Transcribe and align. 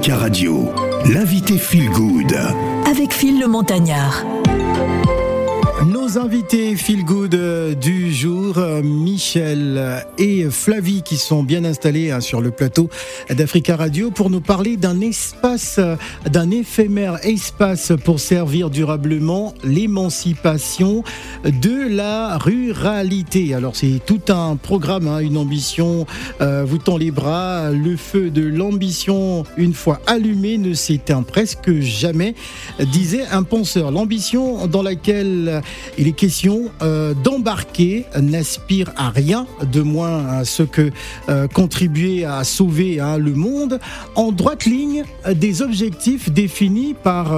Radio, 0.00 0.70
l'invité 1.12 1.58
Feel 1.58 1.90
Good. 1.90 2.34
Avec 2.90 3.12
Phil 3.12 3.38
le 3.38 3.46
Montagnard. 3.46 4.24
Nos 6.12 6.18
invités 6.18 6.76
feel 6.76 7.04
good 7.04 7.34
euh, 7.34 7.74
du 7.74 8.12
jour, 8.12 8.58
euh, 8.58 8.82
Michel 8.82 10.04
et 10.18 10.44
Flavie 10.50 11.02
qui 11.02 11.16
sont 11.16 11.42
bien 11.42 11.64
installés 11.64 12.10
hein, 12.10 12.20
sur 12.20 12.40
le 12.40 12.50
plateau 12.50 12.90
d'Africa 13.30 13.76
Radio 13.76 14.10
pour 14.10 14.28
nous 14.28 14.40
parler 14.40 14.76
d'un 14.76 15.00
espace, 15.00 15.76
euh, 15.78 15.96
d'un 16.28 16.50
éphémère 16.50 17.24
espace 17.24 17.92
pour 18.04 18.20
servir 18.20 18.68
durablement 18.68 19.54
l'émancipation 19.64 21.02
de 21.44 21.88
la 21.88 22.36
ruralité. 22.36 23.54
Alors 23.54 23.76
c'est 23.76 24.00
tout 24.04 24.20
un 24.28 24.56
programme, 24.56 25.08
hein, 25.08 25.20
une 25.20 25.36
ambition, 25.36 26.06
vous 26.40 26.78
tend 26.78 26.96
les 26.96 27.10
bras, 27.10 27.70
le 27.70 27.96
feu 27.96 28.30
de 28.30 28.42
l'ambition 28.42 29.44
une 29.56 29.72
fois 29.72 30.00
allumé 30.06 30.58
ne 30.58 30.74
s'éteint 30.74 31.22
presque 31.22 31.72
jamais, 31.80 32.34
disait 32.80 33.26
un 33.30 33.44
penseur. 33.44 33.90
L'ambition 33.90 34.66
dans 34.66 34.82
laquelle 34.82 35.62
il 36.02 36.08
est 36.08 36.12
question 36.12 36.64
euh, 36.82 37.14
d'embarquer, 37.14 38.06
n'aspire 38.20 38.90
à 38.96 39.10
rien 39.10 39.46
de 39.62 39.82
moins 39.82 40.26
à 40.26 40.44
ce 40.44 40.64
que 40.64 40.90
euh, 41.28 41.46
contribuer 41.46 42.24
à 42.24 42.42
sauver 42.42 42.98
hein, 42.98 43.18
le 43.18 43.34
monde 43.34 43.78
en 44.16 44.32
droite 44.32 44.64
ligne 44.64 45.04
des 45.32 45.62
objectifs 45.62 46.28
définis 46.28 46.96
par 47.00 47.32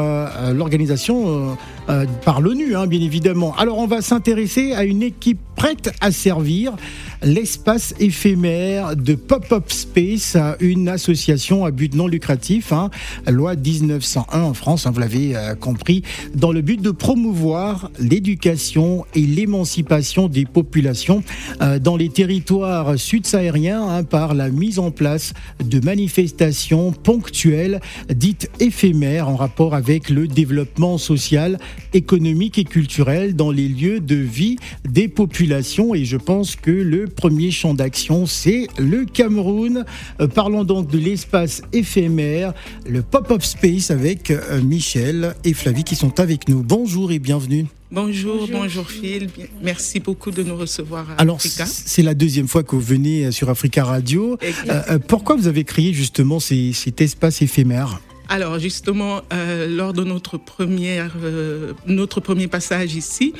euh, 1.88 2.06
par 2.24 2.40
l'ONU, 2.40 2.76
hein, 2.76 2.86
bien 2.86 3.00
évidemment. 3.00 3.54
Alors 3.56 3.78
on 3.78 3.86
va 3.86 4.00
s'intéresser 4.00 4.72
à 4.72 4.84
une 4.84 5.02
équipe 5.02 5.38
prête 5.54 5.92
à 6.00 6.10
servir 6.10 6.74
l'espace 7.22 7.94
éphémère 7.98 8.96
de 8.96 9.14
Pop-Up 9.14 9.70
Space, 9.70 10.36
une 10.60 10.88
association 10.88 11.64
à 11.64 11.70
but 11.70 11.94
non 11.94 12.06
lucratif, 12.06 12.72
hein, 12.72 12.90
loi 13.26 13.54
1901 13.54 14.42
en 14.42 14.54
France, 14.54 14.86
hein, 14.86 14.90
vous 14.90 15.00
l'avez 15.00 15.34
euh, 15.36 15.54
compris, 15.54 16.02
dans 16.34 16.52
le 16.52 16.60
but 16.60 16.80
de 16.82 16.90
promouvoir 16.90 17.90
l'éducation 17.98 19.06
et 19.14 19.22
l'émancipation 19.22 20.28
des 20.28 20.44
populations 20.44 21.22
euh, 21.62 21.78
dans 21.78 21.96
les 21.96 22.08
territoires 22.08 22.98
sud-sahariens 22.98 24.02
par 24.04 24.34
la 24.34 24.50
mise 24.50 24.78
en 24.78 24.90
place 24.90 25.32
de 25.64 25.80
manifestations 25.80 26.92
ponctuelles 26.92 27.80
dites 28.10 28.50
éphémères 28.60 29.28
en 29.28 29.36
rapport 29.36 29.74
avec 29.74 30.10
le 30.10 30.28
développement 30.28 30.98
social, 30.98 31.58
économique 31.92 32.58
et 32.58 32.64
culturel 32.64 33.36
dans 33.36 33.50
les 33.50 33.68
lieux 33.68 34.00
de 34.00 34.16
vie 34.16 34.56
des 34.88 35.08
populations. 35.08 35.94
Et 35.94 36.04
je 36.04 36.16
pense 36.16 36.56
que 36.56 36.70
le 36.70 37.06
premier 37.06 37.50
champ 37.50 37.74
d'action, 37.74 38.26
c'est 38.26 38.66
le 38.78 39.04
Cameroun. 39.04 39.84
Euh, 40.20 40.28
parlons 40.28 40.64
donc 40.64 40.90
de 40.90 40.98
l'espace 40.98 41.62
éphémère, 41.72 42.54
le 42.88 43.02
pop-up 43.02 43.42
space 43.42 43.90
avec 43.90 44.30
euh, 44.30 44.62
Michel 44.62 45.34
et 45.44 45.54
Flavie 45.54 45.84
qui 45.84 45.96
sont 45.96 46.20
avec 46.20 46.48
nous. 46.48 46.62
Bonjour 46.62 47.12
et 47.12 47.18
bienvenue. 47.18 47.66
Bonjour, 47.94 48.48
bonjour, 48.50 48.90
Phil. 48.90 49.28
Merci 49.62 50.00
beaucoup 50.00 50.32
de 50.32 50.42
nous 50.42 50.56
recevoir 50.56 51.08
à 51.12 51.14
Alors, 51.14 51.40
c'est 51.40 52.02
la 52.02 52.14
deuxième 52.14 52.48
fois 52.48 52.64
que 52.64 52.74
vous 52.74 52.82
venez 52.82 53.30
sur 53.30 53.50
Africa 53.50 53.84
Radio. 53.84 54.36
Euh, 54.68 54.98
pourquoi 54.98 55.36
vous 55.36 55.46
avez 55.46 55.62
créé 55.62 55.92
justement 55.92 56.40
cet 56.40 57.00
espace 57.00 57.40
éphémère? 57.40 58.00
Alors 58.28 58.58
justement, 58.58 59.22
lors 59.68 59.92
de 59.92 60.04
notre, 60.04 60.38
première, 60.38 61.14
notre 61.86 62.20
premier 62.20 62.48
passage 62.48 62.94
ici, 62.94 63.34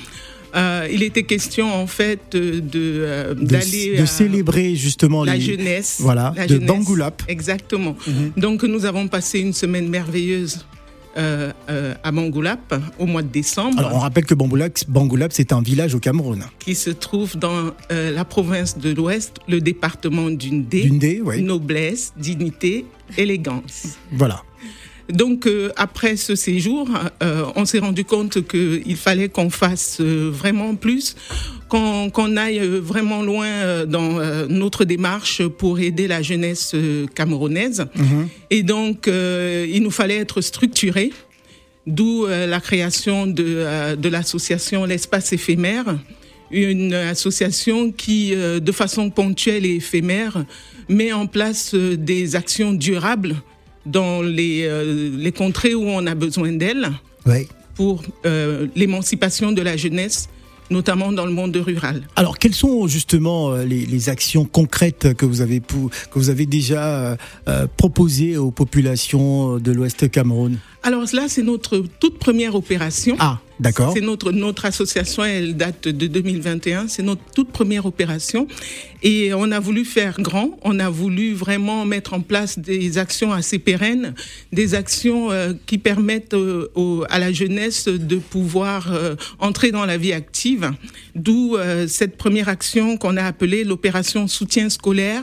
euh, 0.54 0.86
il 0.90 1.02
était 1.02 1.24
question 1.24 1.72
en 1.74 1.86
fait 1.86 2.20
de 2.32 2.60
euh, 2.74 3.34
d'aller 3.34 3.98
de, 3.98 4.06
célébrer 4.06 4.76
justement 4.76 5.24
la 5.24 5.38
jeunesse, 5.38 5.96
voilà, 6.00 6.32
de 6.48 6.58
Bangoulap. 6.58 7.22
Exactement. 7.28 7.96
Mhm. 8.06 8.32
Donc 8.36 8.62
nous 8.62 8.84
avons 8.84 9.08
passé 9.08 9.40
une 9.40 9.52
semaine 9.52 9.88
merveilleuse. 9.88 10.64
Euh, 11.16 11.52
à 12.02 12.10
Bangoulap 12.10 12.74
au 12.98 13.06
mois 13.06 13.22
de 13.22 13.28
décembre. 13.28 13.78
Alors 13.78 13.94
on 13.94 14.00
rappelle 14.00 14.24
que 14.24 14.34
Bangoulap, 14.34 15.32
c'est 15.32 15.52
un 15.52 15.62
village 15.62 15.94
au 15.94 16.00
Cameroun. 16.00 16.42
Qui 16.58 16.74
se 16.74 16.90
trouve 16.90 17.36
dans 17.36 17.70
la 17.88 18.24
province 18.24 18.78
de 18.78 18.92
l'Ouest, 18.92 19.36
le 19.46 19.60
département 19.60 20.28
d'Undé. 20.28 21.22
oui. 21.24 21.40
Noblesse, 21.40 22.14
dignité, 22.16 22.84
élégance. 23.16 23.98
Voilà. 24.12 24.42
Donc 25.10 25.46
euh, 25.46 25.70
après 25.76 26.16
ce 26.16 26.34
séjour, 26.34 26.88
euh, 27.22 27.44
on 27.56 27.64
s'est 27.66 27.78
rendu 27.78 28.04
compte 28.04 28.46
qu'il 28.46 28.96
fallait 28.96 29.28
qu'on 29.28 29.50
fasse 29.50 29.98
euh, 30.00 30.30
vraiment 30.32 30.74
plus, 30.76 31.14
qu'on 31.68 32.36
aille 32.36 32.60
vraiment 32.60 33.22
loin 33.22 33.84
dans 33.84 34.20
notre 34.48 34.84
démarche 34.84 35.42
pour 35.44 35.80
aider 35.80 36.06
la 36.06 36.22
jeunesse 36.22 36.76
camerounaise. 37.16 37.86
Mhm. 37.96 38.28
Et 38.50 38.62
donc 38.62 39.08
il 39.08 39.82
nous 39.82 39.90
fallait 39.90 40.18
être 40.18 40.40
structuré, 40.40 41.10
d'où 41.84 42.26
la 42.26 42.60
création 42.60 43.26
de, 43.26 43.96
de 43.96 44.08
l'association 44.08 44.84
L'espace 44.84 45.32
éphémère 45.32 45.98
une 46.52 46.94
association 46.94 47.90
qui, 47.90 48.36
de 48.36 48.72
façon 48.72 49.10
ponctuelle 49.10 49.66
et 49.66 49.76
éphémère, 49.76 50.44
met 50.88 51.12
en 51.12 51.26
place 51.26 51.74
des 51.74 52.36
actions 52.36 52.72
durables 52.72 53.36
dans 53.86 54.22
les, 54.22 54.62
euh, 54.64 55.10
les 55.16 55.32
contrées 55.32 55.74
où 55.74 55.84
on 55.86 56.06
a 56.06 56.14
besoin 56.14 56.52
d'elle 56.52 56.90
pour 57.74 58.02
euh, 58.24 58.66
l'émancipation 58.74 59.52
de 59.52 59.62
la 59.62 59.76
jeunesse 59.76 60.28
notamment 60.70 61.12
dans 61.12 61.26
le 61.26 61.32
monde 61.32 61.54
rural. 61.56 62.02
Alors, 62.16 62.38
quelles 62.38 62.54
sont 62.54 62.86
justement 62.86 63.52
euh, 63.52 63.64
les, 63.64 63.84
les 63.84 64.08
actions 64.08 64.46
concrètes 64.46 65.12
que 65.12 65.26
vous 65.26 65.42
avez, 65.42 65.60
que 65.60 66.18
vous 66.18 66.30
avez 66.30 66.46
déjà 66.46 67.18
proposées 67.76 68.38
aux 68.38 68.50
populations 68.50 69.58
de 69.58 69.72
l'Ouest 69.72 70.10
Cameroun? 70.10 70.58
Alors 70.82 71.04
là, 71.12 71.24
c'est 71.28 71.42
notre 71.42 71.84
toute 72.00 72.18
première 72.18 72.54
opération. 72.54 73.16
Ah. 73.18 73.40
D'accord. 73.60 73.92
C'est 73.94 74.00
notre, 74.00 74.32
notre 74.32 74.64
association, 74.64 75.24
elle 75.24 75.56
date 75.56 75.86
de 75.86 76.06
2021. 76.06 76.88
C'est 76.88 77.02
notre 77.02 77.22
toute 77.34 77.50
première 77.50 77.86
opération. 77.86 78.48
Et 79.02 79.32
on 79.32 79.52
a 79.52 79.60
voulu 79.60 79.84
faire 79.84 80.20
grand. 80.20 80.58
On 80.62 80.78
a 80.80 80.90
voulu 80.90 81.34
vraiment 81.34 81.84
mettre 81.84 82.14
en 82.14 82.20
place 82.20 82.58
des 82.58 82.98
actions 82.98 83.32
assez 83.32 83.60
pérennes, 83.60 84.14
des 84.52 84.74
actions 84.74 85.30
euh, 85.30 85.52
qui 85.66 85.78
permettent 85.78 86.34
euh, 86.34 86.68
à 87.10 87.18
la 87.18 87.32
jeunesse 87.32 87.86
de 87.86 88.16
pouvoir 88.16 88.92
euh, 88.92 89.14
entrer 89.38 89.70
dans 89.70 89.86
la 89.86 89.98
vie 89.98 90.12
active. 90.12 90.72
D'où 91.14 91.56
cette 91.86 92.16
première 92.16 92.48
action 92.48 92.96
qu'on 92.96 93.16
a 93.16 93.22
appelée 93.22 93.62
l'opération 93.62 94.26
soutien 94.26 94.68
scolaire, 94.68 95.22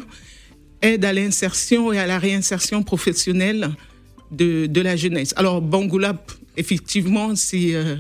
aide 0.81 1.03
à 1.03 1.11
l'insertion 1.11 1.91
et 1.91 1.99
à 1.99 2.07
la 2.07 2.17
réinsertion 2.17 2.81
professionnelle 2.81 3.71
de, 4.31 4.65
de 4.67 4.81
la 4.81 4.95
jeunesse. 4.95 5.33
Alors, 5.35 5.61
Bangoulap, 5.61 6.31
effectivement, 6.57 7.35
c'est 7.35 7.75
euh, 7.75 7.95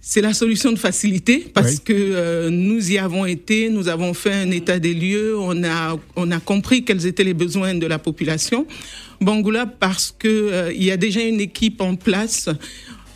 c'est 0.00 0.20
la 0.20 0.34
solution 0.34 0.72
de 0.72 0.78
facilité 0.78 1.46
parce 1.54 1.78
que 1.78 1.92
euh, 1.92 2.50
nous 2.50 2.90
y 2.90 2.98
avons 2.98 3.24
été, 3.24 3.70
nous 3.70 3.86
avons 3.88 4.14
fait 4.14 4.32
un 4.32 4.50
état 4.50 4.80
des 4.80 4.94
lieux, 4.94 5.38
on 5.38 5.62
a 5.62 5.96
on 6.16 6.30
a 6.32 6.40
compris 6.40 6.84
quels 6.84 7.06
étaient 7.06 7.24
les 7.24 7.34
besoins 7.34 7.74
de 7.74 7.86
la 7.86 7.98
population. 7.98 8.66
Bangoula 9.20 9.66
parce 9.66 10.14
que 10.18 10.28
euh, 10.28 10.72
il 10.72 10.82
y 10.82 10.90
a 10.90 10.96
déjà 10.96 11.22
une 11.22 11.40
équipe 11.40 11.80
en 11.80 11.94
place. 11.94 12.48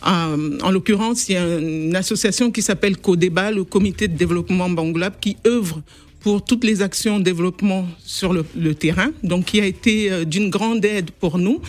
en 0.03 0.71
l'occurrence, 0.71 1.27
il 1.27 1.33
y 1.33 1.35
a 1.35 1.57
une 1.57 1.95
association 1.95 2.51
qui 2.51 2.61
s'appelle 2.61 2.95
CODEBA, 2.97 3.51
le 3.51 3.63
Comité 3.65 4.07
de 4.07 4.15
développement 4.15 4.69
Bangoulab, 4.69 5.19
qui 5.19 5.35
œuvre 5.45 5.81
pour 6.21 6.45
toutes 6.45 6.63
les 6.63 6.81
actions 6.81 7.19
de 7.19 7.23
développement 7.23 7.85
sur 8.05 8.31
le, 8.31 8.45
le 8.55 8.73
terrain, 8.73 9.11
donc 9.23 9.45
qui 9.45 9.59
a 9.59 9.65
été 9.65 10.25
d'une 10.25 10.49
grande 10.49 10.85
aide 10.85 11.11
pour 11.11 11.37
nous 11.37 11.61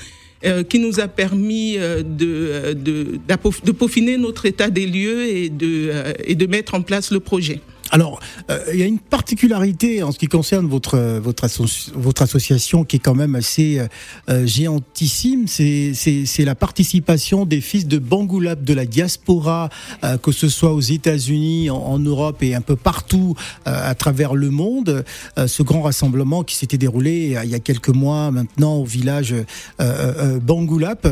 euh, 0.44 0.62
qui 0.62 0.78
nous 0.78 1.00
a 1.00 1.08
permis 1.08 1.76
euh, 1.78 2.04
de, 2.04 2.72
de, 2.72 3.18
de, 3.26 3.72
peaufiner 3.72 4.16
notre 4.16 4.46
état 4.46 4.70
des 4.70 4.86
lieux 4.86 5.26
et 5.26 5.48
de, 5.48 5.90
euh, 5.90 6.12
et 6.24 6.36
de 6.36 6.46
mettre 6.46 6.74
en 6.74 6.82
place 6.82 7.10
le 7.10 7.18
projet. 7.18 7.60
Alors, 7.90 8.20
euh, 8.50 8.58
il 8.72 8.78
y 8.78 8.82
a 8.82 8.86
une 8.86 8.98
particularité 8.98 10.02
en 10.02 10.12
ce 10.12 10.18
qui 10.18 10.26
concerne 10.26 10.66
votre 10.66 10.98
votre, 10.98 11.46
votre 11.94 12.22
association 12.22 12.84
qui 12.84 12.96
est 12.96 12.98
quand 12.98 13.14
même 13.14 13.34
assez 13.34 13.80
euh, 14.28 14.46
géantissime. 14.46 15.46
C'est 15.48 16.44
la 16.44 16.54
participation 16.54 17.46
des 17.46 17.60
fils 17.60 17.86
de 17.86 17.98
Bangoulab 17.98 18.62
de 18.62 18.74
la 18.74 18.84
diaspora, 18.84 19.70
euh, 20.04 20.18
que 20.18 20.32
ce 20.32 20.48
soit 20.48 20.72
aux 20.72 20.80
États-Unis, 20.80 21.70
en, 21.70 21.98
Europe 21.98 22.42
et 22.42 22.54
un 22.54 22.60
peu 22.60 22.76
partout 22.76 23.34
à 23.64 23.94
travers 23.94 24.34
le 24.34 24.50
monde. 24.50 25.04
ce 25.36 25.62
grand 25.64 25.82
rassemblement 25.82 26.44
qui 26.44 26.54
s'était 26.54 26.78
déroulé 26.78 27.36
il 27.42 27.50
y 27.50 27.54
a 27.54 27.58
quelques 27.58 27.88
mois 27.88 28.30
maintenant 28.30 28.76
au 28.76 28.84
village 28.84 29.34
Bangoulap. 29.78 31.08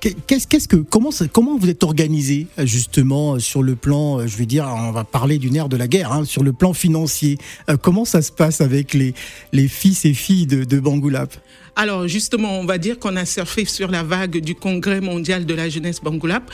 qu'est-ce 0.00 0.68
que 0.68 0.76
comment 0.76 1.10
comment 1.32 1.58
vous 1.58 1.68
êtes 1.68 1.84
organisé 1.84 2.46
justement 2.58 3.38
sur 3.38 3.62
le 3.62 3.76
plan, 3.76 4.26
je 4.26 4.36
vais 4.36 4.46
dire, 4.46 4.66
on 4.74 4.90
va 4.90 5.04
parler 5.04 5.38
du 5.38 5.47
du 5.48 5.54
nerf 5.54 5.68
de 5.68 5.76
la 5.76 5.88
guerre 5.88 6.12
hein, 6.12 6.24
sur 6.24 6.42
le 6.42 6.52
plan 6.52 6.72
financier. 6.72 7.38
comment 7.82 8.04
ça 8.04 8.22
se 8.22 8.30
passe 8.30 8.60
avec 8.60 8.94
les, 8.94 9.14
les 9.52 9.68
fils 9.68 10.04
et 10.04 10.14
filles 10.14 10.46
de, 10.46 10.64
de 10.64 10.80
Bangoulap? 10.80 11.34
Alors 11.76 12.08
justement, 12.08 12.58
on 12.58 12.64
va 12.64 12.76
dire 12.76 12.98
qu'on 12.98 13.16
a 13.16 13.24
surfé 13.24 13.64
sur 13.64 13.90
la 13.90 14.02
vague 14.02 14.38
du 14.38 14.54
Congrès 14.54 15.00
mondial 15.00 15.46
de 15.46 15.54
la 15.54 15.68
jeunesse 15.68 16.00
Bangoulap 16.02 16.50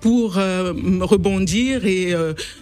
pour 0.00 0.34
rebondir 0.34 1.84
et 1.84 2.14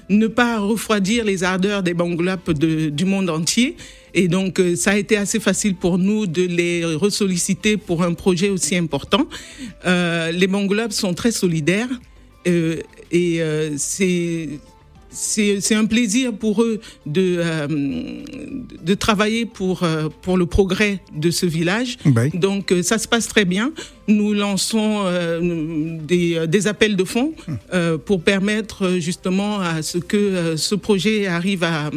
ne 0.09 0.27
pas 0.27 0.59
refroidir 0.59 1.25
les 1.25 1.45
ardeurs 1.45 1.83
des 1.83 1.93
Bangoulap 1.93 2.51
du 2.51 3.05
monde 3.05 3.29
entier. 3.29 3.77
Et 4.15 4.29
donc, 4.29 4.63
ça 4.77 4.93
a 4.93 4.97
été 4.97 5.19
assez 5.19 5.41
facile 5.41 5.75
pour 5.75 5.99
nous 5.99 6.27
de 6.27 6.43
les 6.43 6.87
ressolliciter 6.87 7.77
pour 7.77 8.03
un 8.03 8.15
projet 8.15 8.49
aussi 8.49 8.77
important. 8.77 9.27
les 9.85 10.47
Bangoulap 10.47 10.93
sont 10.93 11.13
très 11.13 11.33
solidaires. 11.33 11.91
Euh, 12.47 12.81
et 13.11 13.43
euh, 13.43 13.75
c'est 13.77 14.49
c'est 15.17 15.75
un 15.75 15.87
plaisir 15.87 16.33
pour 16.33 16.63
eux 16.63 16.81
de, 17.07 17.37
euh, 17.39 17.67
de 17.69 18.95
travailler 18.95 19.47
pour, 19.47 19.87
pour 20.23 20.37
le 20.37 20.47
progrès 20.47 21.01
de 21.15 21.31
ce 21.31 21.47
village. 21.47 21.97
Donc 22.35 22.73
ça 22.83 22.99
se 22.99 23.09
passe 23.09 23.29
très 23.29 23.45
bien. 23.45 23.73
Nous 24.09 24.35
lançons 24.35 25.05
des, 26.03 26.47
des, 26.47 26.67
appels 26.67 26.97
de 26.97 27.05
fonds 27.05 27.33
pour 28.05 28.23
permettre 28.23 28.99
justement 28.99 29.61
à 29.61 29.83
ce 29.83 29.99
que 29.99 30.57
ce 30.57 30.75
projet 30.75 31.27
arrive 31.27 31.65
à 31.65 31.91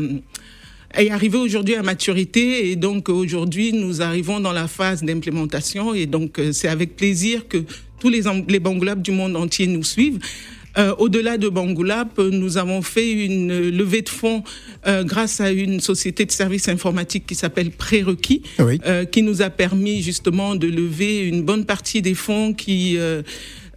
est 0.95 1.12
arrivé 1.12 1.38
aujourd'hui 1.38 1.75
à 1.75 1.83
maturité 1.83 2.71
et 2.71 2.75
donc 2.75 3.10
aujourd'hui 3.10 3.74
nous 3.74 4.01
arrivons 4.01 4.39
dans 4.39 4.51
la 4.51 4.68
phase 4.68 5.04
d'implémentation 5.04 5.94
et 5.94 6.07
donc 6.07 6.42
c'est 6.51 6.68
avec 6.68 6.95
plaisir 6.95 7.48
que 7.48 7.63
tous 8.00 8.10
les, 8.10 8.21
les 8.48 8.60
Bangoulap 8.60 9.01
du 9.01 9.12
monde 9.12 9.36
entier 9.36 9.68
nous 9.68 9.83
suivent. 9.83 10.19
Euh, 10.80 10.96
Au-delà 10.98 11.38
de 11.38 11.50
Bangoulap, 11.50 12.18
nous 12.20 12.58
avons 12.58 12.81
fait 12.81 13.12
une 13.12 13.70
levée 13.70 14.02
de 14.02 14.10
fonds 14.10 14.44
euh, 14.88 15.04
grâce 15.04 15.42
à 15.42 15.52
une 15.52 15.81
société 15.81 16.26
de 16.26 16.31
services 16.31 16.70
informatiques 16.70 17.28
qui 17.28 17.36
s'appelle 17.36 17.72
Prérequis, 17.72 18.44
euh, 18.60 19.04
qui 19.06 19.22
nous 19.22 19.42
a 19.42 19.50
permis 19.50 20.02
justement 20.02 20.56
de 20.56 20.68
lever 20.68 21.28
une 21.28 21.44
bonne 21.44 21.66
partie 21.66 22.02
des 22.02 22.14
fonds 22.14 22.54
qui, 22.54 22.98
euh, 22.98 23.22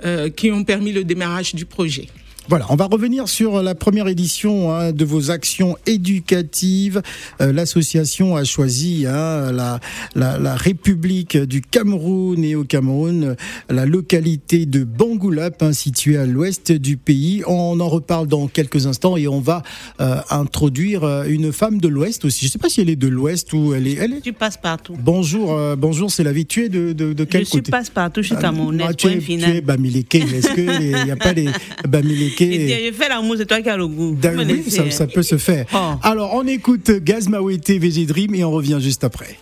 euh, 0.04 0.28
qui 0.30 0.50
ont 0.52 0.62
permis 0.64 0.92
le 0.92 1.02
démarrage 1.02 1.54
du 1.54 1.64
projet. 1.66 2.06
Voilà, 2.48 2.66
on 2.70 2.76
va 2.76 2.86
revenir 2.86 3.28
sur 3.28 3.62
la 3.62 3.76
première 3.76 4.08
édition 4.08 4.72
hein, 4.74 4.90
de 4.90 5.04
vos 5.04 5.30
actions 5.30 5.76
éducatives. 5.86 7.00
Euh, 7.40 7.52
l'association 7.52 8.34
a 8.34 8.42
choisi 8.42 9.06
hein, 9.06 9.52
la, 9.52 9.78
la, 10.16 10.38
la, 10.38 10.56
République 10.56 11.36
du 11.36 11.60
Cameroun 11.60 12.42
et 12.44 12.56
au 12.56 12.64
Cameroun, 12.64 13.36
la 13.70 13.86
localité 13.86 14.66
de 14.66 14.82
Bangoulap, 14.82 15.62
hein, 15.62 15.72
située 15.72 16.16
à 16.16 16.26
l'ouest 16.26 16.72
du 16.72 16.96
pays. 16.96 17.44
On 17.46 17.78
en 17.78 17.88
reparle 17.88 18.26
dans 18.26 18.48
quelques 18.48 18.86
instants 18.86 19.16
et 19.16 19.28
on 19.28 19.40
va 19.40 19.62
euh, 20.00 20.16
introduire 20.30 21.04
euh, 21.04 21.24
une 21.28 21.52
femme 21.52 21.80
de 21.80 21.88
l'ouest 21.88 22.24
aussi. 22.24 22.40
Je 22.40 22.46
ne 22.46 22.50
sais 22.50 22.58
pas 22.58 22.68
si 22.68 22.80
elle 22.80 22.90
est 22.90 22.96
de 22.96 23.08
l'ouest 23.08 23.52
ou 23.52 23.72
elle 23.72 23.86
est. 23.86 23.94
Elle 23.94 24.14
est... 24.14 24.20
Tu 24.20 24.32
passes 24.32 24.56
partout. 24.56 24.96
Bonjour, 24.98 25.52
euh, 25.52 25.76
bonjour, 25.76 26.10
c'est 26.10 26.24
la 26.24 26.32
vie. 26.32 26.44
Tu 26.44 26.64
es 26.64 26.68
de, 26.68 26.92
de, 26.92 27.12
de 27.12 27.24
quel 27.24 27.46
je 27.46 27.50
côté 27.50 27.66
Je 27.66 27.70
passe 27.70 27.90
partout, 27.90 28.20
je 28.20 28.28
suis 28.28 28.36
camerounaise. 28.36 28.88
Ah, 28.90 28.94
tu, 28.94 29.06
es, 29.06 29.18
tu 29.18 29.32
es 29.32 29.60
Bamileke. 29.60 30.16
Est-ce 30.16 30.54
qu'il 30.54 31.04
n'y 31.04 31.10
a 31.10 31.16
pas 31.16 31.32
les 31.32 31.48
Bamileke 31.88 32.31
et 32.40 32.90
je 32.90 32.92
fais 32.92 33.08
l'amour, 33.08 33.36
c'est 33.38 33.46
toi 33.46 33.60
qui 33.60 33.68
as 33.68 33.76
le 33.76 33.86
goût. 33.86 34.16
Oui, 34.22 34.70
ça, 34.70 34.90
ça, 34.90 35.06
peut 35.06 35.22
se 35.22 35.38
faire. 35.38 35.66
Oh. 35.74 35.94
Alors, 36.02 36.34
on 36.34 36.46
écoute 36.46 36.90
Gaz 37.02 37.28
Mawete, 37.28 37.70
VG 37.70 38.06
Dream, 38.06 38.34
et 38.34 38.44
on 38.44 38.50
revient 38.50 38.78
juste 38.80 39.04
après. 39.04 39.36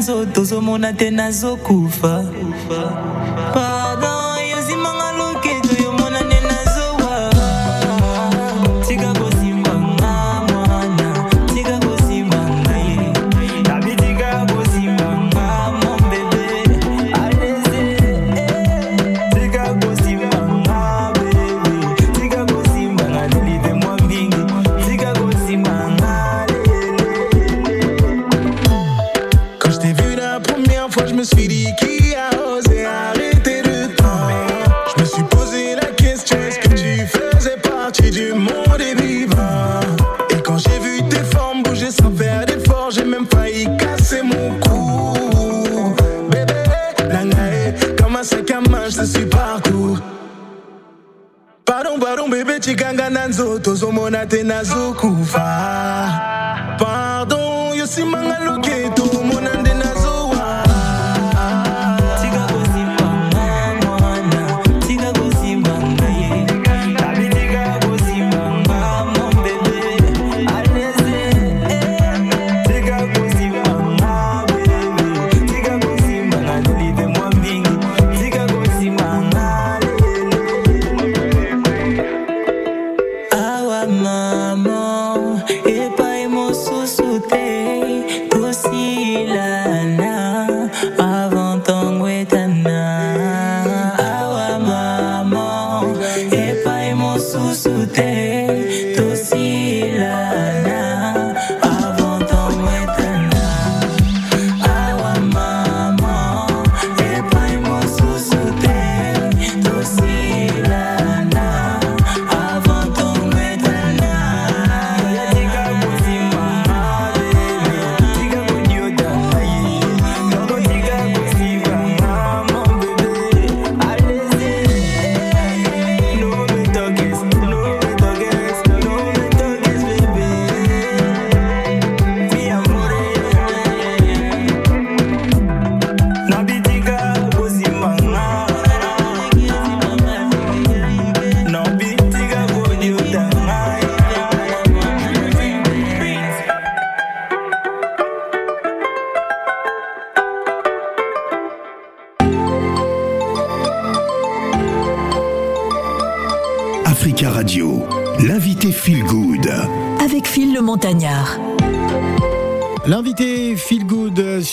nzoto 0.00 0.40
ozomona 0.40 0.92
te 0.92 1.10
nazokufa. 1.10 2.24
tomber 52.30 52.44
be 52.44 52.60
chikanga 52.60 53.10
na 53.10 53.26
nzoto 53.28 53.58
tozomona 53.58 54.24
kufa. 54.26 54.44
nazokufa 54.44 55.46
pardon 56.78 57.76
yosimanga 57.76 58.38
loketo 58.44 58.99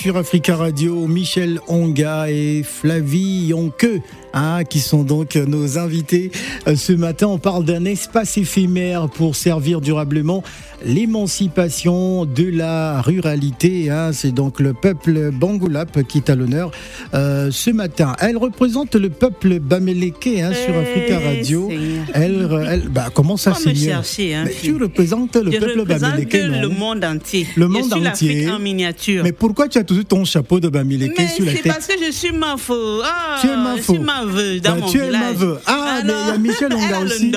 sur 0.07 0.15
Africa 0.15 0.55
Radio, 0.55 1.05
Michel 1.05 1.59
Onga 1.67 2.31
et 2.31 2.63
Flavie 2.63 3.47
Yonke, 3.47 4.01
hein, 4.37 4.63
qui 4.63 4.79
sont 4.79 5.03
donc 5.03 5.35
nos 5.35 5.77
invités. 5.77 6.31
Euh, 6.67 6.75
Ce 6.75 6.93
matin, 6.93 7.27
on 7.27 7.37
parle 7.39 7.65
d'un 7.65 7.85
espace 7.85 8.37
éphémère 8.37 9.09
pour 9.09 9.35
servir 9.35 9.81
durablement 9.81 10.43
l'émancipation 10.85 12.25
de 12.25 12.43
la 12.49 13.01
ruralité. 13.01 13.89
hein. 13.89 14.11
C'est 14.13 14.31
donc 14.31 14.59
le 14.59 14.73
peuple 14.73 15.31
Bangoulap 15.31 16.03
qui 16.07 16.19
est 16.19 16.29
à 16.29 16.35
l'honneur 16.35 16.71
euh, 17.13 17.49
ce 17.51 17.71
matin. 17.71 18.15
Elle 18.19 18.37
représente 18.37 18.95
le 18.95 19.09
peuple 19.09 19.59
Baméleke 19.59 20.27
hein, 20.27 20.51
sur 20.53 20.77
Africa 20.77 21.19
Eh, 21.21 21.27
Radio. 21.37 21.69
Seigneur. 21.69 22.05
Elle, 22.13 22.47
elle- 22.69 22.89
bah, 22.89 23.07
comment 23.13 23.37
ça, 23.37 23.53
chercher, 23.55 24.35
hein. 24.35 24.45
Tu 24.61 24.75
représentes 24.77 25.35
le 25.35 25.51
Je 25.51 25.57
peuple 25.57 25.79
représente 25.79 26.11
Baméleke, 26.11 26.33
le 26.61 26.67
monde 26.69 27.03
entier. 27.03 27.47
Le 27.55 27.67
monde 27.67 27.83
je 27.91 27.97
suis 27.97 28.07
entier. 28.07 28.49
en 28.49 28.59
miniature. 28.59 29.23
Mais 29.23 29.31
pourquoi 29.31 29.67
tu 29.67 29.77
as 29.79 29.83
toujours 29.83 30.05
ton 30.05 30.23
chapeau 30.25 30.59
de 30.59 30.69
Bamileke 30.69 31.15
Mais 31.17 31.27
sur 31.27 31.45
la 31.45 31.51
c'est 31.53 31.61
tête 31.63 31.71
parce 31.73 31.87
que 31.87 31.93
je 32.05 32.11
suis 32.11 32.31
mafo. 32.31 32.75
Ah, 33.03 33.37
Tu 33.41 33.47
es 33.47 33.55
mafo. 33.55 33.77
Je 33.77 33.83
suis 33.93 33.99
maveu 34.27 34.59
dans 34.59 34.71
Bah, 34.73 34.77
mon 34.81 34.89
tu 34.89 34.97
es 34.99 35.05
village. 35.05 35.21
maveu. 35.21 35.59
Ah, 35.65 35.99
mais 36.05 36.13
il 36.13 36.27
y 36.27 36.31
a 36.31 36.37
Michel 36.37 36.73
Onga 36.73 36.85
elle 36.87 36.93
a 36.95 36.99
aussi. 37.01 37.29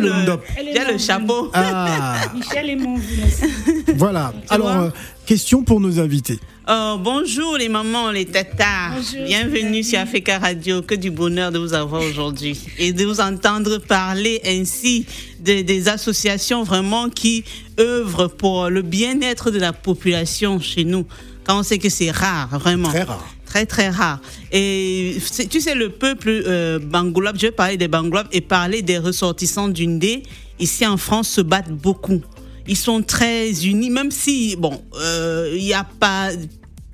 Le 0.00 0.22
ndop. 0.22 0.42
Elle 0.56 0.78
a 0.78 0.92
le 0.92 0.98
chapeau. 0.98 1.50
Ah, 1.54 2.16
Michel 2.34 2.70
est 2.70 2.76
mon 2.76 2.96
vieux. 2.96 3.84
voilà. 3.96 4.32
Alors, 4.50 4.68
euh, 4.68 4.90
question 5.26 5.62
pour 5.62 5.80
nos 5.80 5.98
invités. 6.00 6.38
Oh, 6.68 6.96
bonjour 6.98 7.58
les 7.58 7.68
mamans, 7.68 8.10
les 8.10 8.24
tatas. 8.24 8.94
Bonjour. 8.96 9.26
Bienvenue 9.26 9.82
sur 9.82 9.98
Africa 9.98 10.38
Radio. 10.38 10.80
Que 10.82 10.94
du 10.94 11.10
bonheur 11.10 11.52
de 11.52 11.58
vous 11.58 11.74
avoir 11.74 12.00
aujourd'hui 12.02 12.58
et 12.78 12.92
de 12.94 13.04
vous 13.04 13.20
entendre 13.20 13.76
parler 13.78 14.40
ainsi 14.46 15.04
de- 15.40 15.60
des 15.60 15.88
associations 15.88 16.62
vraiment 16.62 17.10
qui 17.10 17.44
œuvrent 17.78 18.28
pour 18.28 18.70
le 18.70 18.80
bien-être 18.80 19.50
de 19.50 19.58
la 19.58 19.74
population 19.74 20.58
chez 20.58 20.84
nous. 20.84 21.06
Quand 21.46 21.58
on 21.58 21.62
sait 21.62 21.76
que 21.78 21.90
c'est 21.90 22.10
rare, 22.10 22.48
vraiment. 22.58 22.88
Très 22.88 23.02
rare. 23.02 23.22
Très, 23.54 23.66
très 23.66 23.88
rare. 23.88 24.18
Et 24.50 25.16
tu 25.48 25.60
sais, 25.60 25.76
le 25.76 25.88
peuple 25.88 26.28
euh, 26.28 26.80
je 26.80 27.40
vais 27.40 27.52
parler 27.52 27.76
des 27.76 27.86
Bangoulap 27.86 28.26
et 28.32 28.40
parler 28.40 28.82
des 28.82 28.98
ressortissants 28.98 29.68
d'Undé, 29.68 30.24
ici 30.58 30.84
en 30.84 30.96
France, 30.96 31.28
se 31.28 31.40
battent 31.40 31.70
beaucoup. 31.70 32.20
Ils 32.66 32.76
sont 32.76 33.00
très 33.00 33.64
unis, 33.64 33.90
même 33.90 34.10
si, 34.10 34.56
bon, 34.56 34.82
euh, 34.98 35.54
il 35.56 35.62
n'y 35.62 35.72
a 35.72 35.84
pas, 35.84 36.30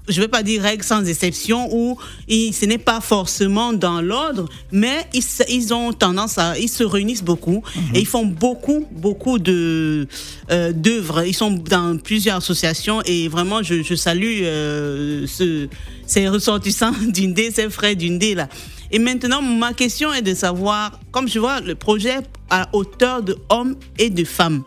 je 0.09 0.17
ne 0.17 0.25
vais 0.25 0.29
pas 0.29 0.43
dire 0.43 0.63
règle 0.63 0.83
sans 0.83 1.05
exception, 1.05 1.69
où 1.73 1.97
ils- 2.29 2.53
ce 2.53 2.65
n'est 2.67 2.79
pas 2.79 3.01
forcément 3.01 3.73
dans 3.73 4.01
l'ordre, 4.01 4.49
mais 4.73 5.07
ils, 5.49 5.73
ont 5.75 5.93
tendance 5.93 6.39
à, 6.39 6.59
ils 6.59 6.69
se 6.69 6.83
réunissent 6.85 7.23
beaucoup 7.23 7.63
et 7.95 8.01
ils 8.01 8.07
font 8.07 8.25
beaucoup, 8.27 8.87
beaucoup 8.91 9.39
de 9.39 10.07
euh, 10.51 10.73
d'œuvres. 10.73 11.25
Ils 11.27 11.35
sont 11.35 11.51
dans 11.51 11.97
plusieurs 11.99 12.37
associations 12.39 13.03
et 13.05 13.29
vraiment, 13.29 13.63
je, 13.63 13.83
je 13.83 13.95
salue 13.95 14.41
euh, 14.43 15.27
ce, 15.27 15.69
ces 16.07 16.29
ressortissants 16.29 16.93
d'Undé, 17.09 17.51
ces 17.51 17.69
frères 17.71 17.95
d'Undé 17.97 18.35
là. 18.35 18.49
Et 18.93 18.99
maintenant, 18.99 19.41
ma 19.41 19.73
question 19.73 20.13
est 20.13 20.23
de 20.23 20.35
savoir, 20.35 20.99
comme 21.13 21.29
je 21.29 21.39
vois 21.39 21.61
le 21.61 21.77
projet 21.77 22.17
à 22.49 22.69
hauteur 22.73 23.23
de 23.23 23.37
hommes 23.49 23.77
et 23.99 24.11
de 24.11 24.25
femmes. 24.25 24.65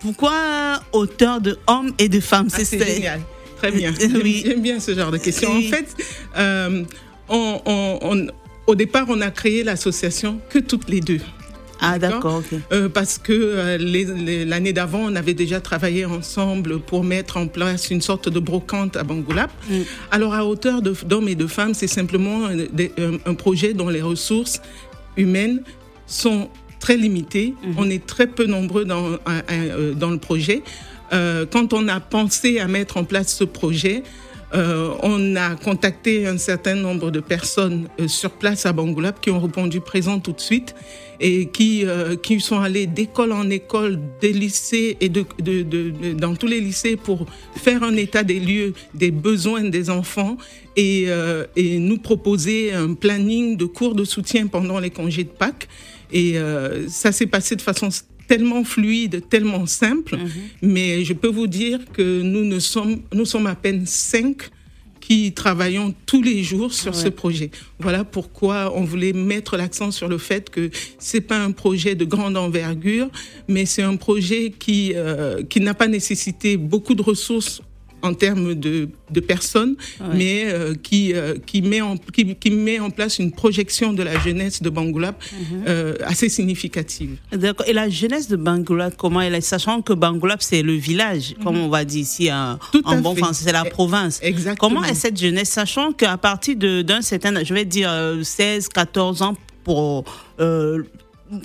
Pourquoi 0.00 0.32
auteur 0.92 1.40
de 1.40 1.58
hommes 1.66 1.92
et 1.98 2.08
de 2.08 2.20
femmes? 2.20 2.48
Ah, 2.52 2.58
c'est 2.64 2.78
génial. 2.96 3.20
Très 3.60 3.72
bien. 3.72 3.92
Oui. 4.22 4.42
J'aime 4.46 4.62
bien 4.62 4.80
ce 4.80 4.94
genre 4.94 5.10
de 5.10 5.18
questions. 5.18 5.50
Oui. 5.54 5.68
En 5.68 5.76
fait, 5.76 5.96
euh, 6.38 6.84
on- 7.28 7.60
on- 7.66 7.98
on- 8.02 8.26
au 8.66 8.74
départ, 8.74 9.06
on 9.08 9.20
a 9.20 9.30
créé 9.30 9.62
l'association 9.64 10.40
que 10.50 10.58
toutes 10.58 10.88
les 10.88 11.00
deux. 11.00 11.20
Ah 11.82 11.98
d'accord, 11.98 12.42
ok. 12.52 12.58
Euh, 12.72 12.88
parce 12.90 13.16
que 13.16 13.32
euh, 13.32 14.44
l'année 14.46 14.74
d'avant, 14.74 15.00
on 15.00 15.16
avait 15.16 15.32
déjà 15.32 15.60
travaillé 15.60 16.04
ensemble 16.04 16.78
pour 16.78 17.02
mettre 17.04 17.38
en 17.38 17.46
place 17.46 17.90
une 17.90 18.02
sorte 18.02 18.28
de 18.28 18.38
brocante 18.38 18.96
à 18.98 19.02
Bangoulap. 19.02 19.50
Mm. 19.70 19.74
Alors, 20.10 20.34
à 20.34 20.44
hauteur 20.44 20.82
d'hommes 20.82 21.28
et 21.28 21.34
de 21.34 21.46
femmes, 21.46 21.72
c'est 21.72 21.86
simplement 21.86 22.48
un, 23.26 23.34
projet 23.34 23.72
dont 23.72 23.88
les 23.88 24.02
ressources 24.02 24.60
humaines 25.16 25.62
sont 26.06 26.50
très 26.80 26.98
limitées. 26.98 27.54
Mm-hmm. 27.64 27.74
On 27.78 27.88
est 27.88 28.06
très 28.06 28.26
peu 28.26 28.44
nombreux 28.44 28.84
dans, 28.84 29.14
à- 29.24 29.38
à- 29.48 29.94
dans 29.96 30.10
le 30.10 30.18
projet. 30.18 30.62
Euh, 31.12 31.46
quand 31.50 31.72
on 31.72 31.88
a 31.88 32.00
pensé 32.00 32.58
à 32.58 32.68
mettre 32.68 32.96
en 32.96 33.04
place 33.04 33.34
ce 33.34 33.44
projet, 33.44 34.02
euh, 34.52 34.90
on 35.02 35.36
a 35.36 35.54
contacté 35.54 36.26
un 36.26 36.36
certain 36.36 36.74
nombre 36.74 37.12
de 37.12 37.20
personnes 37.20 37.88
euh, 38.00 38.08
sur 38.08 38.32
place 38.32 38.66
à 38.66 38.72
Bangoulap 38.72 39.20
qui 39.20 39.30
ont 39.30 39.38
répondu 39.38 39.80
présent 39.80 40.18
tout 40.18 40.32
de 40.32 40.40
suite 40.40 40.74
et 41.20 41.46
qui, 41.46 41.84
qui 42.22 42.40
sont 42.40 42.60
allés 42.60 42.86
d'école 42.86 43.32
en 43.32 43.50
école, 43.50 44.00
des 44.22 44.32
lycées 44.32 44.96
et 45.02 45.10
de, 45.10 45.26
dans 46.14 46.34
tous 46.34 46.46
les 46.46 46.60
lycées 46.60 46.96
pour 46.96 47.26
faire 47.56 47.82
un 47.82 47.94
état 47.94 48.22
des 48.22 48.40
lieux 48.40 48.72
des 48.94 49.10
besoins 49.10 49.64
des 49.64 49.90
enfants 49.90 50.38
et, 50.76 51.08
et 51.56 51.78
nous 51.78 51.98
proposer 51.98 52.72
un 52.72 52.94
planning 52.94 53.58
de 53.58 53.66
cours 53.66 53.94
de 53.94 54.04
soutien 54.04 54.46
pendant 54.46 54.80
les 54.80 54.88
congés 54.88 55.24
de 55.24 55.28
Pâques. 55.28 55.68
Et 56.10 56.36
ça 56.88 57.12
s'est 57.12 57.26
passé 57.26 57.54
de 57.54 57.60
façon 57.60 57.90
tellement 58.30 58.62
fluide, 58.62 59.28
tellement 59.28 59.66
simple, 59.66 60.16
mais 60.62 61.04
je 61.04 61.14
peux 61.14 61.26
vous 61.26 61.48
dire 61.48 61.80
que 61.92 62.22
nous, 62.22 62.44
ne 62.44 62.60
sommes, 62.60 63.00
nous 63.12 63.24
sommes 63.24 63.48
à 63.48 63.56
peine 63.56 63.86
cinq 63.86 64.50
qui 65.00 65.32
travaillons 65.32 65.92
tous 66.06 66.22
les 66.22 66.44
jours 66.44 66.72
sur 66.72 66.94
ce 66.94 67.08
projet. 67.08 67.50
Voilà 67.80 68.04
pourquoi 68.04 68.72
on 68.76 68.84
voulait 68.84 69.12
mettre 69.12 69.56
l'accent 69.56 69.90
sur 69.90 70.06
le 70.06 70.16
fait 70.16 70.48
que 70.48 70.70
c'est 71.00 71.22
pas 71.22 71.42
un 71.42 71.50
projet 71.50 71.96
de 71.96 72.04
grande 72.04 72.36
envergure, 72.36 73.08
mais 73.48 73.66
c'est 73.66 73.82
un 73.82 73.96
projet 73.96 74.52
qui 74.56 74.92
euh, 74.94 75.42
qui 75.42 75.60
n'a 75.60 75.74
pas 75.74 75.88
nécessité 75.88 76.56
beaucoup 76.56 76.94
de 76.94 77.02
ressources 77.02 77.62
en 78.02 78.14
termes 78.14 78.54
de, 78.54 78.88
de 79.10 79.20
personnes, 79.20 79.76
mais 80.14 80.44
euh, 80.46 80.74
qui, 80.74 81.12
euh, 81.14 81.34
qui, 81.46 81.62
met 81.62 81.80
en, 81.80 81.96
qui, 81.96 82.34
qui 82.36 82.50
met 82.50 82.78
en 82.80 82.90
place 82.90 83.18
une 83.18 83.32
projection 83.32 83.92
de 83.92 84.02
la 84.02 84.18
jeunesse 84.20 84.62
de 84.62 84.70
Bangoulap 84.70 85.22
euh, 85.66 85.94
assez 86.04 86.28
significative. 86.28 87.16
Et 87.66 87.72
la 87.72 87.88
jeunesse 87.88 88.28
de 88.28 88.36
Bangoulap, 88.36 88.96
comment 88.96 89.20
elle 89.20 89.34
est? 89.34 89.40
Sachant 89.40 89.82
que 89.82 89.92
Bangoulap, 89.92 90.42
c'est 90.42 90.62
le 90.62 90.74
village, 90.74 91.34
comme 91.42 91.56
on 91.58 91.68
va 91.68 91.84
dire 91.84 92.00
ici 92.02 92.32
en, 92.32 92.52
Mhm. 92.52 92.58
Tout 92.72 92.82
en 92.86 92.92
à 92.92 92.96
bon 93.00 93.14
fait. 93.14 93.20
français, 93.20 93.44
c'est 93.44 93.52
la 93.52 93.64
Eh, 93.66 93.70
province. 93.70 94.18
exactement. 94.22 94.68
Comment 94.68 94.84
est 94.84 94.94
cette 94.94 95.18
jeunesse? 95.18 95.50
Sachant 95.50 95.92
qu'à 95.92 96.16
partir 96.16 96.56
d'un 96.56 97.02
certain, 97.02 97.42
je 97.44 97.52
vais 97.54 97.64
dire 97.64 97.90
euh, 97.90 98.22
16, 98.22 98.68
14 98.68 99.22
ans, 99.22 99.36
pour, 99.64 100.04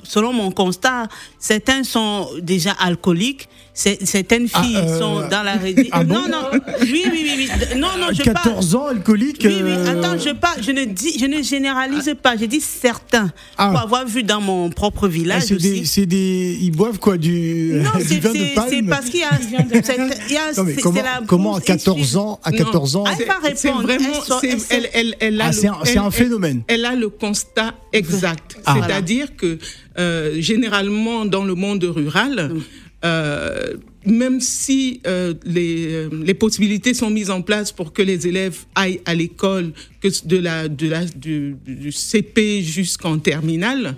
selon 0.04 0.34
mon 0.34 0.52
constat, 0.52 1.08
certains 1.40 1.84
sont 1.84 2.28
déjà 2.42 2.72
alcooliques, 2.72 3.48
certaines 3.76 4.48
Ah, 4.54 4.64
filles 4.64 4.78
euh, 4.78 5.00
sont 5.00 5.16
dans 5.30 5.44
la 5.44 5.56
ah 5.92 6.04
bon 6.04 6.14
non, 6.16 6.28
non, 6.30 6.50
oui, 6.82 7.04
oui, 7.12 7.12
oui, 7.12 7.50
oui. 7.50 7.78
Non, 7.78 7.90
non, 8.00 8.08
je 8.14 8.24
parle. 8.24 8.36
14 8.46 8.76
ans, 8.76 8.86
alcoolique. 8.88 9.42
Oui, 9.44 9.56
oui, 9.64 9.70
euh, 9.72 9.92
attends, 10.02 10.18
je 10.18 10.30
parle, 10.34 10.64
je 10.64 10.72
ne 10.72 10.86
dis, 10.86 11.20
je 11.20 11.26
ne 11.26 11.42
généralise 11.44 12.16
pas, 12.24 12.38
je 12.38 12.46
dis 12.46 12.62
certains. 12.62 13.32
Ah. 13.58 13.70
Pour 13.72 13.82
avoir 13.82 14.06
vu 14.08 14.24
dans 14.24 14.40
mon 14.42 14.70
propre 14.70 15.06
ah, 15.06 15.10
village 15.10 15.44
c'est 15.44 15.58
des, 15.58 15.84
c'est 15.86 16.06
des, 16.06 16.58
ils 16.62 16.72
boivent 16.72 17.00
quoi 17.00 17.18
du, 17.18 17.74
Non, 17.84 17.92
c'est 18.00 18.20
vin 18.20 18.32
de 18.32 18.38
c'est- 18.38 18.54
palme? 18.56 18.68
c'est 18.70 18.84
parce 18.84 19.06
qu'il 19.10 19.20
y 19.20 19.24
a, 19.24 19.30
c'est- 19.32 19.98
il 20.30 20.34
y 20.34 20.38
a 20.38 20.54
Non, 20.56 20.64
mais 20.64 20.74
c'est- 20.76 20.82
comment, 20.82 21.02
comment 21.28 21.50
à 21.56 21.60
bourse 21.60 21.66
14 21.66 22.00
essuie- 22.00 22.18
ans, 22.18 22.40
à 22.44 22.52
14 22.54 22.96
ans, 22.96 23.04
Ah, 23.06 23.12
Elle 23.20 23.26
va 23.28 23.34
C'est 23.56 23.68
répondre. 23.70 23.84
vraiment, 23.84 24.14
Elle 24.44 24.50
elle 24.50 24.60
elle, 24.70 24.90
elle, 24.94 25.16
elle 25.20 25.42
a 25.42 25.46
Ah, 25.46 25.48
le- 25.48 25.54
c'est 25.54 25.68
un- 25.68 25.78
c'est 25.84 25.92
elle- 25.94 25.98
un 26.00 26.12
phénomène. 26.12 26.62
Elle, 26.68 26.86
a 26.86 26.96
le 26.96 27.10
constat 27.10 27.74
exact. 27.92 28.56
Ah. 28.66 28.78
C'est-à-dire 28.82 29.36
que 29.36 29.60
euh, 29.98 30.40
généralement 30.40 31.26
dans 31.26 31.44
le 31.44 31.56
monde 31.56 31.84
rural, 31.84 32.52
euh, 33.04 33.78
même 34.06 34.40
si 34.40 35.02
euh, 35.08 35.34
les, 35.46 35.88
euh, 35.94 36.10
les 36.24 36.34
possibilités 36.34 36.94
sont 36.94 37.10
mises 37.10 37.30
en 37.30 37.42
place 37.42 37.72
pour 37.72 37.94
que 37.94 38.02
les 38.02 38.28
élèves 38.28 38.66
aillent 38.76 39.02
à 39.06 39.14
l'école, 39.16 39.74
que 40.02 40.08
de 40.26 40.38
la, 40.38 40.68
de 40.68 40.88
la, 40.88 41.06
du, 41.06 41.56
du 41.66 41.92
CP 41.92 42.62
jusqu'en 42.62 43.18
terminale, 43.20 43.96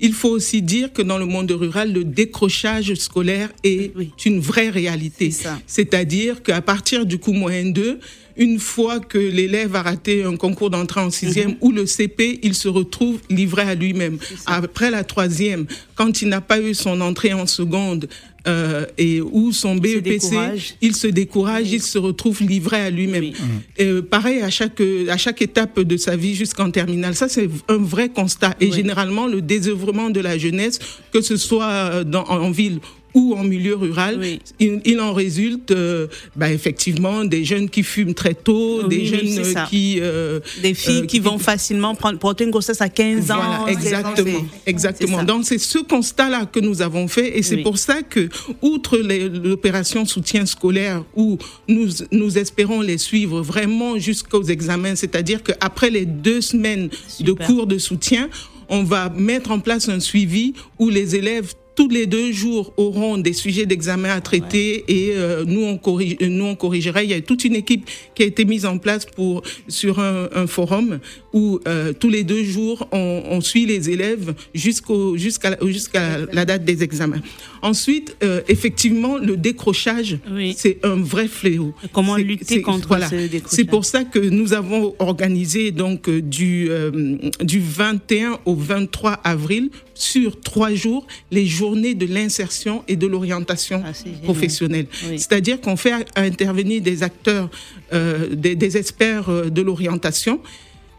il 0.00 0.14
faut 0.14 0.30
aussi 0.30 0.62
dire 0.62 0.92
que 0.92 1.02
dans 1.02 1.18
le 1.18 1.26
monde 1.26 1.50
rural, 1.50 1.92
le 1.92 2.04
décrochage 2.04 2.94
scolaire 2.94 3.50
est 3.64 3.92
Oui. 3.96 4.10
une 4.24 4.40
vraie 4.40 4.70
réalité. 4.70 5.30
C'est-à-dire 5.66 6.42
qu'à 6.42 6.62
partir 6.62 7.04
du 7.04 7.18
coup 7.18 7.32
moyen 7.32 7.66
2, 7.66 7.98
une 8.36 8.58
fois 8.58 9.00
que 9.00 9.18
l'élève 9.18 9.74
a 9.76 9.82
raté 9.82 10.22
un 10.24 10.36
concours 10.36 10.70
d'entrée 10.70 11.02
en 11.02 11.10
sixième 11.10 11.56
ou 11.60 11.72
le 11.72 11.84
CP, 11.84 12.40
il 12.42 12.54
se 12.54 12.68
retrouve 12.68 13.18
livré 13.28 13.62
à 13.62 13.74
lui-même. 13.74 14.16
Après 14.46 14.90
la 14.90 15.04
troisième, 15.04 15.66
quand 15.94 16.22
il 16.22 16.28
n'a 16.28 16.40
pas 16.40 16.60
eu 16.60 16.72
son 16.74 17.02
entrée 17.02 17.34
en 17.34 17.46
seconde 17.46 18.08
euh, 18.48 18.86
et 18.96 19.20
ou 19.20 19.49
son 19.52 19.74
se 19.76 19.80
BEPC, 19.80 20.02
décourage. 20.02 20.74
il 20.80 20.94
se 20.96 21.06
décourage, 21.06 21.70
il 21.72 21.82
se 21.82 21.98
retrouve 21.98 22.42
livré 22.42 22.76
à 22.80 22.90
lui-même. 22.90 23.22
Oui. 23.24 23.34
Euh, 23.80 24.02
pareil 24.02 24.40
à 24.42 24.50
chaque 24.50 24.80
à 25.08 25.16
chaque 25.16 25.42
étape 25.42 25.80
de 25.80 25.96
sa 25.96 26.16
vie 26.16 26.34
jusqu'en 26.34 26.70
terminale. 26.70 27.14
Ça 27.14 27.28
c'est 27.28 27.48
un 27.68 27.76
vrai 27.78 28.08
constat. 28.08 28.54
Et 28.60 28.66
Oui. 28.66 28.72
généralement 28.72 29.26
le 29.26 29.40
désœuvrement 29.42 30.10
de 30.10 30.20
la 30.20 30.38
jeunesse, 30.38 30.78
que 31.12 31.20
ce 31.20 31.36
soit 31.36 32.04
dans, 32.04 32.24
en 32.24 32.50
ville 32.50 32.80
ou 33.14 33.34
en 33.34 33.44
milieu 33.44 33.74
rural, 33.74 34.18
Oui. 34.20 34.38
il, 34.58 34.80
il 34.84 35.00
en 35.00 35.12
résulte 35.12 35.70
euh, 35.72 36.06
bah, 36.36 36.52
effectivement 36.52 37.24
des 37.24 37.44
jeunes 37.44 37.68
qui 37.68 37.82
fument 37.82 38.14
très 38.14 38.34
tôt, 38.34 38.82
Oui, 38.82 38.88
des 38.88 39.04
jeunes 39.06 39.44
ça. 39.44 39.66
qui 39.68 39.98
euh, 40.00 40.40
Des 40.62 40.74
filles 40.74 41.02
euh, 41.02 41.06
qui 41.06 41.18
vont 41.18 41.38
facilement 41.38 41.94
prendre, 41.94 42.18
porter 42.18 42.44
une 42.44 42.50
grossesse 42.50 42.80
à 42.80 42.88
15 42.88 43.30
ans. 43.30 43.36
voilà, 43.36 43.58
16 43.66 43.66
ans, 43.66 43.98
exactement, 43.98 44.46
exactement. 44.66 45.22
Donc 45.24 45.44
c'est 45.44 45.58
ce 45.58 45.78
constat-là 45.78 46.46
que 46.46 46.60
nous 46.60 46.82
avons 46.82 47.08
fait, 47.08 47.36
et 47.38 47.42
c'est 47.42 47.58
pour 47.58 47.78
ça 47.78 48.02
que, 48.02 48.28
outre 48.62 48.98
l'opération 48.98 50.04
soutien 50.04 50.46
scolaire, 50.46 51.04
où 51.16 51.38
nous 51.68 51.88
nous 52.12 52.38
espérons 52.38 52.80
les 52.80 52.98
suivre 52.98 53.40
vraiment 53.42 53.98
jusqu'aux 53.98 54.42
examens, 54.44 54.94
c'est-à-dire 54.96 55.42
qu'après 55.42 55.90
les 55.90 56.06
deux 56.06 56.40
semaines 56.40 56.88
de 57.20 57.32
cours 57.32 57.66
de 57.66 57.78
soutien, 57.78 58.28
on 58.68 58.84
va 58.84 59.08
mettre 59.10 59.50
en 59.50 59.58
place 59.58 59.88
un 59.88 59.98
suivi 60.00 60.54
où 60.78 60.88
les 60.90 61.16
élèves 61.16 61.54
tous 61.80 61.88
les 61.88 62.04
deux 62.06 62.30
jours 62.30 62.74
auront 62.76 63.16
des 63.16 63.32
sujets 63.32 63.64
d'examen 63.64 64.10
à 64.10 64.20
traiter 64.20 64.84
et 64.88 65.12
euh, 65.14 65.44
nous 65.46 65.62
on 65.62 65.78
corrige, 65.78 66.18
nous 66.20 66.44
on 66.44 66.54
corrigera. 66.54 67.02
Il 67.02 67.08
y 67.08 67.14
a 67.14 67.22
toute 67.22 67.42
une 67.46 67.54
équipe 67.54 67.88
qui 68.14 68.22
a 68.22 68.26
été 68.26 68.44
mise 68.44 68.66
en 68.66 68.76
place 68.76 69.06
pour 69.06 69.40
sur 69.66 69.98
un, 69.98 70.28
un 70.34 70.46
forum 70.46 70.98
où 71.32 71.58
euh, 71.66 71.94
tous 71.98 72.10
les 72.10 72.22
deux 72.22 72.44
jours 72.44 72.86
on, 72.92 73.22
on 73.30 73.40
suit 73.40 73.64
les 73.64 73.88
élèves 73.88 74.34
jusqu'au 74.52 75.16
jusqu'à 75.16 75.50
la- 75.50 75.66
jusqu'à 75.70 76.18
la 76.30 76.44
date 76.44 76.66
des 76.66 76.82
examens. 76.82 77.22
Ensuite, 77.62 78.14
euh, 78.22 78.42
effectivement, 78.48 79.16
le 79.16 79.38
décrochage, 79.38 80.18
Oui. 80.30 80.54
c'est 80.58 80.78
un 80.84 80.96
vrai 80.96 81.28
fléau. 81.28 81.72
Comment 81.94 82.16
C'est- 82.16 82.22
lutter 82.24 82.60
contre 82.62 82.88
voilà. 82.88 83.08
ce 83.08 83.14
décrochage? 83.14 83.56
C'est 83.56 83.64
pour 83.64 83.86
ça 83.86 84.04
que 84.04 84.18
nous 84.18 84.52
avons 84.52 84.94
organisé 84.98 85.70
donc 85.70 86.10
euh, 86.10 86.20
du 86.20 86.66
euh, 86.68 87.16
du 87.42 87.58
21 87.58 88.38
au 88.44 88.54
23 88.54 89.12
avril 89.24 89.70
sur 89.94 90.40
trois 90.40 90.72
jours 90.74 91.06
les 91.30 91.46
de 91.76 92.06
l'insertion 92.06 92.82
et 92.88 92.96
de 92.96 93.06
l'orientation 93.06 93.82
Ah, 93.84 93.92
professionnelle. 94.24 94.86
Oui. 95.08 95.18
C'est-à-dire 95.18 95.60
qu'on 95.60 95.76
fait 95.76 95.92
intervenir 96.16 96.82
des 96.82 97.02
acteurs, 97.02 97.50
euh, 97.92 98.34
des, 98.34 98.54
des 98.54 98.76
experts 98.76 99.28
euh, 99.28 99.50
de 99.50 99.62
l'orientation 99.62 100.40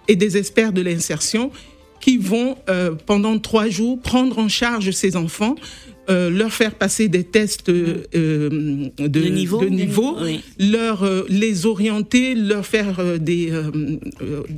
et 0.08 0.16
des 0.16 0.38
experts 0.38 0.74
de 0.74 0.82
l'insertion 0.82 1.52
qui 2.00 2.18
vont 2.18 2.58
euh, 2.70 2.96
pendant 3.06 3.38
trois 3.40 3.70
jours 3.70 4.00
prendre 4.02 4.40
en 4.40 4.48
charge 4.48 4.92
ces 4.92 5.16
enfants. 5.16 5.56
Euh, 6.10 6.30
leur 6.30 6.52
faire 6.52 6.76
passer 6.76 7.08
des 7.08 7.24
tests 7.24 7.70
euh, 7.70 8.04
euh, 8.16 8.50
de, 8.98 9.08
De 9.08 9.20
niveau. 9.30 9.62
de 9.62 9.68
niveau, 9.70 10.18
Oui. 10.22 10.42
leur 10.60 11.04
euh, 11.04 11.24
les 11.30 11.66
orienter, 11.66 12.34
leur 12.36 12.66
faire 12.66 13.20
des 13.20 13.52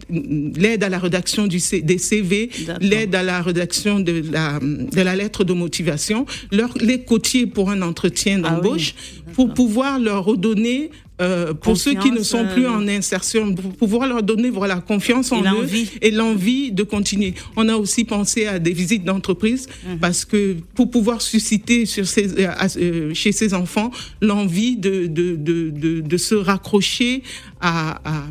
l'aide 0.10 0.84
à 0.84 0.90
la 0.90 1.00
rédaction 1.00 1.48
du 1.48 1.60
C- 1.60 1.82
des 1.82 1.98
CV, 1.98 2.50
l'aide 2.80 3.16
à 3.16 3.24
la 3.24 3.42
rédaction 3.42 4.00
de 4.00 4.24
la 4.32 4.60
de 4.60 5.02
la 5.02 5.16
lettre 5.16 5.44
de 5.44 5.54
motivation, 5.54 6.26
leur 6.52 6.74
les 6.80 7.04
coacher 7.04 7.46
pour 7.46 7.70
un 7.70 7.82
entretien 7.82 8.42
Ah 8.44 8.56
oui. 8.56 8.62
d'embauche, 8.64 8.96
pour 9.34 9.54
pouvoir 9.54 10.00
leur 10.00 10.26
redonner 10.26 10.92
euh, 11.24 11.54
pour 11.64 11.76
ceux 11.84 11.94
qui 12.04 12.12
ne 12.12 12.24
sont 12.34 12.46
plus 12.54 12.66
euh, 12.66 12.72
en 12.80 12.88
insertion, 12.88 13.44
pour 13.56 13.72
pouvoir 13.82 14.04
leur 14.12 14.22
donner 14.32 14.50
voilà 14.60 14.76
confiance 14.94 15.32
en 15.32 15.42
eux 15.42 15.68
et 16.02 16.12
l'envie 16.12 16.72
de 16.80 16.84
continuer. 16.84 17.34
On 17.56 17.66
a 17.70 17.76
aussi 17.84 18.04
pensé 18.16 18.46
à 18.46 18.60
des 18.60 18.74
visites 18.82 19.06
d'entreprise 19.10 19.68
Mhm. 19.88 20.00
parce 20.00 20.22
que 20.26 20.42
pour 20.76 20.88
pouvoir 20.96 21.20
susciter 21.22 21.86
sur 21.86 22.06
ces, 22.14 22.28
euh, 22.40 23.14
chez 23.14 23.32
ces 23.32 23.54
enfants 23.54 23.90
l'envie 24.22 24.76
de, 24.78 24.96
de, 25.08 25.28
de, 25.36 25.58
de, 25.84 26.02
de 26.02 26.18
se 26.18 26.36
raccrocher 26.36 27.24
à, 27.62 28.02
à, 28.14 28.24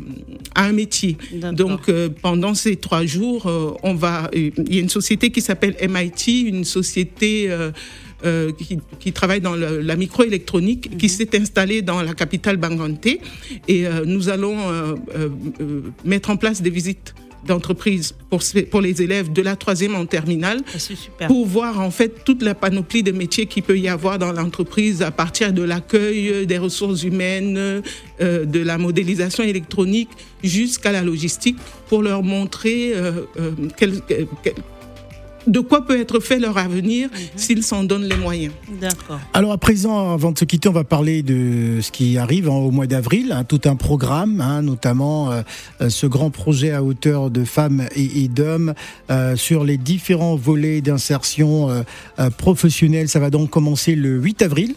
à 0.55 0.61
un 0.69 0.71
métier. 0.73 1.17
Donc 1.61 1.81
euh, 1.89 2.09
pendant 2.21 2.53
ces 2.53 2.75
trois 2.75 3.05
jours, 3.05 3.41
on 3.83 3.93
va. 3.95 4.29
Il 4.35 4.73
y 4.75 4.77
a 4.77 4.81
une 4.81 4.89
société 4.89 5.31
qui 5.31 5.41
s'appelle 5.41 5.75
MIT, 5.95 6.41
une 6.53 6.63
société. 6.65 7.49
Euh, 8.25 8.51
qui, 8.51 8.79
qui 8.99 9.11
travaille 9.13 9.41
dans 9.41 9.55
le- 9.55 9.81
la 9.81 9.95
microélectronique, 9.95 10.89
Mhm. 10.91 10.97
qui 10.97 11.09
s'est 11.09 11.35
installée 11.39 11.81
dans 11.81 12.01
la 12.01 12.13
capitale 12.13 12.57
Bangante. 12.57 13.05
Et 13.67 13.87
euh, 13.87 14.03
nous 14.05 14.29
allons 14.29 14.57
euh, 14.69 14.95
mettre 16.05 16.29
en 16.29 16.37
place 16.37 16.61
des 16.61 16.69
visites 16.69 17.13
d'entreprise 17.45 18.15
pour, 18.71 18.79
les 18.81 19.01
élèves 19.01 19.33
de 19.33 19.41
la 19.41 19.57
troisième 19.57 19.95
en 19.95 20.05
terminale 20.05 20.61
Ah, 21.19 21.27
pour 21.27 21.45
voir 21.45 21.81
en 21.81 21.91
fait 21.91 22.23
toute 22.23 22.41
la 22.41 22.55
panoplie 22.55 23.03
de 23.03 23.11
métiers 23.11 23.47
qu'il 23.47 23.63
peut 23.63 23.77
y 23.77 23.89
avoir 23.89 24.17
dans 24.17 24.31
l'entreprise 24.31 25.01
à 25.01 25.11
partir 25.11 25.51
de 25.51 25.61
l'accueil, 25.61 26.47
des 26.47 26.57
ressources 26.57 27.03
humaines, 27.03 27.57
euh, 28.21 28.45
de 28.45 28.59
la 28.61 28.77
modélisation 28.77 29.43
électronique 29.43 30.07
jusqu'à 30.41 30.93
la 30.93 31.01
logistique 31.01 31.57
pour 31.89 32.01
leur 32.01 32.23
montrer 32.23 32.93
euh, 32.95 33.23
euh, 33.37 33.51
quel- 33.77 33.99
quel- 34.07 34.27
quel- 34.41 34.53
de 35.47 35.59
quoi 35.59 35.85
peut 35.85 35.99
être 35.99 36.19
fait 36.19 36.39
leur 36.39 36.57
avenir 36.57 37.09
s'ils 37.35 37.63
s'en 37.63 37.83
donnent 37.83 38.05
les 38.05 38.17
moyens. 38.17 38.53
D'accord. 38.79 39.19
Alors 39.33 39.51
à 39.51 39.57
présent, 39.57 40.13
avant 40.13 40.31
de 40.31 40.37
se 40.37 40.45
quitter, 40.45 40.69
on 40.69 40.73
va 40.73 40.83
parler 40.83 41.23
de 41.23 41.79
ce 41.81 41.91
qui 41.91 42.17
arrive 42.17 42.47
hein, 42.47 42.53
au 42.53 42.71
mois 42.71 42.87
d'avril, 42.87 43.31
hein, 43.31 43.43
tout 43.43 43.61
un 43.65 43.75
programme, 43.75 44.41
hein, 44.41 44.61
notamment 44.61 45.31
euh, 45.31 45.41
euh, 45.81 45.89
ce 45.89 46.07
grand 46.07 46.29
projet 46.29 46.71
à 46.71 46.83
hauteur 46.83 47.29
de 47.29 47.43
femmes 47.43 47.87
et, 47.95 48.23
et 48.23 48.27
d'hommes 48.27 48.73
euh, 49.09 49.35
sur 49.35 49.63
les 49.63 49.77
différents 49.77 50.35
volets 50.35 50.81
d'insertion 50.81 51.69
euh, 51.69 52.29
professionnelle. 52.37 53.09
Ça 53.09 53.19
va 53.19 53.29
donc 53.29 53.49
commencer 53.49 53.95
le 53.95 54.19
8 54.19 54.41
avril. 54.41 54.75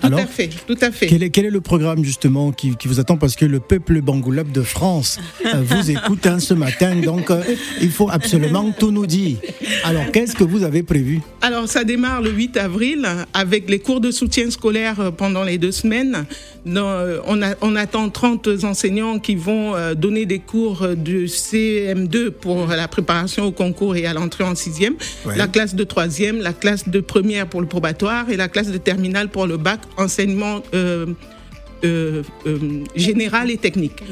Tout 0.00 0.06
Alors, 0.06 0.20
à 0.20 0.26
fait, 0.26 0.48
tout 0.66 0.76
à 0.80 0.90
fait. 0.92 1.06
quel 1.06 1.22
est, 1.22 1.30
quel 1.30 1.44
est 1.46 1.50
le 1.50 1.60
programme 1.60 2.04
justement 2.04 2.52
qui, 2.52 2.76
qui 2.76 2.86
vous 2.88 3.00
attend? 3.00 3.16
Parce 3.16 3.34
que 3.36 3.44
le 3.44 3.58
peuple 3.60 4.00
bangoulab 4.00 4.52
de 4.52 4.62
France 4.62 5.18
euh, 5.44 5.60
vous 5.62 5.90
écoute 5.96 6.26
hein, 6.26 6.38
ce 6.38 6.54
matin, 6.54 6.94
donc 6.96 7.30
euh, 7.30 7.42
il 7.80 7.90
faut 7.90 8.08
absolument 8.10 8.70
tout 8.78 8.90
nous 8.92 9.06
dire. 9.06 9.36
Alors 9.84 10.10
qu'est-ce 10.12 10.34
que 10.34 10.44
vous 10.44 10.62
avez 10.62 10.82
prévu? 10.82 11.20
Alors, 11.42 11.68
ça 11.68 11.84
démarre 11.84 12.22
le 12.22 12.30
8 12.30 12.56
avril 12.58 13.06
avec 13.34 13.68
les 13.68 13.78
cours 13.80 14.00
de 14.00 14.10
soutien 14.10 14.50
scolaire 14.50 15.00
euh, 15.00 15.10
pendant 15.10 15.42
les 15.42 15.58
deux 15.58 15.72
semaines. 15.72 16.24
On, 16.66 17.42
a- 17.42 17.54
on 17.62 17.76
attend 17.76 18.08
30 18.10 18.48
enseignants 18.64 19.18
qui 19.18 19.34
vont 19.36 19.74
donner 19.94 20.26
des 20.26 20.38
cours 20.38 20.86
de 20.86 21.26
CM2 21.26 22.30
pour 22.30 22.66
la 22.66 22.88
préparation 22.88 23.44
au 23.44 23.52
concours 23.52 23.96
et 23.96 24.04
à 24.06 24.12
l'entrée 24.12 24.44
en 24.44 24.54
sixième, 24.54 24.94
Ouais. 25.24 25.36
la 25.36 25.46
classe 25.48 25.74
de 25.74 25.84
troisième, 25.84 26.38
la 26.40 26.52
classe 26.52 26.88
de 26.88 27.00
première 27.00 27.46
pour 27.46 27.60
le 27.62 27.66
probatoire 27.66 28.28
et 28.30 28.36
la 28.36 28.48
classe 28.48 28.70
de 28.70 28.76
terminale 28.78 29.28
pour 29.30 29.46
le 29.46 29.56
bac, 29.56 29.80
enseignement 29.98 30.62
euh, 30.74 31.06
euh, 31.84 32.24
euh, 32.46 32.84
général 32.96 33.52
et 33.52 33.56
technique. 33.56 34.02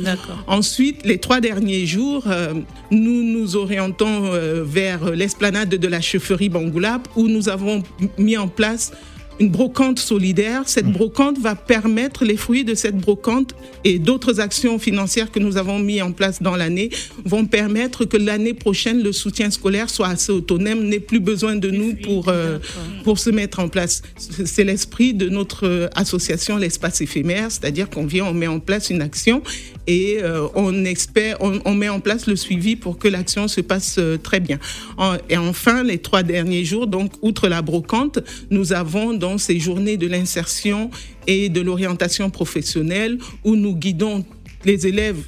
Ensuite, 0.46 1.04
les 1.04 1.18
trois 1.18 1.40
derniers 1.40 1.84
jours, 1.84 2.22
euh, 2.28 2.54
nous 2.92 3.24
nous 3.24 3.56
orientons 3.56 4.30
vers 4.62 5.10
l'esplanade 5.10 5.70
de 5.70 5.88
la 5.88 6.00
chefferie 6.00 6.48
Bangoulap 6.48 7.08
où 7.16 7.26
nous 7.26 7.48
avons 7.48 7.82
mis 8.18 8.36
en 8.36 8.46
place 8.46 8.92
une 9.38 9.50
brocante 9.50 9.98
solidaire. 9.98 10.62
Cette 10.66 10.90
brocante 10.90 11.38
va 11.38 11.54
permettre 11.54 12.24
les 12.24 12.36
fruits 12.36 12.64
de 12.64 12.74
cette 12.74 12.96
brocante 12.96 13.54
et 13.84 13.98
d'autres 13.98 14.40
actions 14.40 14.78
financières 14.78 15.30
que 15.30 15.38
nous 15.38 15.56
avons 15.56 15.78
mis 15.78 16.02
en 16.02 16.12
place 16.12 16.42
dans 16.42 16.56
l'année 16.56 16.90
vont 17.24 17.46
permettre 17.46 18.04
que 18.04 18.16
l'année 18.16 18.54
prochaine 18.54 19.02
le 19.02 19.12
soutien 19.12 19.50
scolaire 19.50 19.90
soit 19.90 20.08
assez 20.08 20.32
autonome, 20.32 20.84
n'ait 20.84 21.00
plus 21.00 21.20
besoin 21.20 21.56
de 21.56 21.70
nous 21.70 21.94
pour 21.94 22.28
euh, 22.28 22.58
pour 23.04 23.18
se 23.18 23.30
mettre 23.30 23.60
en 23.60 23.68
place. 23.68 24.02
C'est 24.16 24.56
c'est 24.56 24.64
l'esprit 24.64 25.12
de 25.12 25.28
notre 25.28 25.66
euh, 25.66 25.88
association 25.94 26.56
l'espace 26.56 27.02
éphémère, 27.02 27.50
c'est-à-dire 27.50 27.90
qu'on 27.90 28.06
vient, 28.06 28.24
on 28.24 28.32
met 28.32 28.46
en 28.46 28.58
place 28.58 28.88
une 28.88 29.02
action 29.02 29.42
et 29.86 30.18
euh, 30.22 30.46
on 30.54 30.84
espère, 30.84 31.36
on, 31.40 31.74
met 31.74 31.88
en 31.88 32.00
place 32.00 32.26
le 32.26 32.36
suivi 32.36 32.76
pour 32.76 32.98
que 32.98 33.08
l'action 33.08 33.48
se 33.48 33.60
passe 33.60 33.96
euh, 33.98 34.16
très 34.16 34.40
bien. 34.40 34.58
En- 34.98 35.16
et 35.28 35.36
enfin, 35.36 35.82
les 35.82 35.98
trois 35.98 36.22
derniers 36.22 36.64
jours, 36.64 36.86
donc 36.86 37.12
outre 37.22 37.48
la 37.48 37.62
brocante, 37.62 38.18
nous 38.50 38.72
avons 38.72 39.14
dans 39.14 39.38
ces 39.38 39.58
journées 39.60 39.96
de 39.96 40.06
l'insertion 40.06 40.90
et 41.26 41.48
de 41.48 41.60
l'orientation 41.60 42.30
professionnelle 42.30 43.18
où 43.44 43.56
nous 43.56 43.74
guidons 43.74 44.24
les 44.64 44.86
élèves 44.86 45.18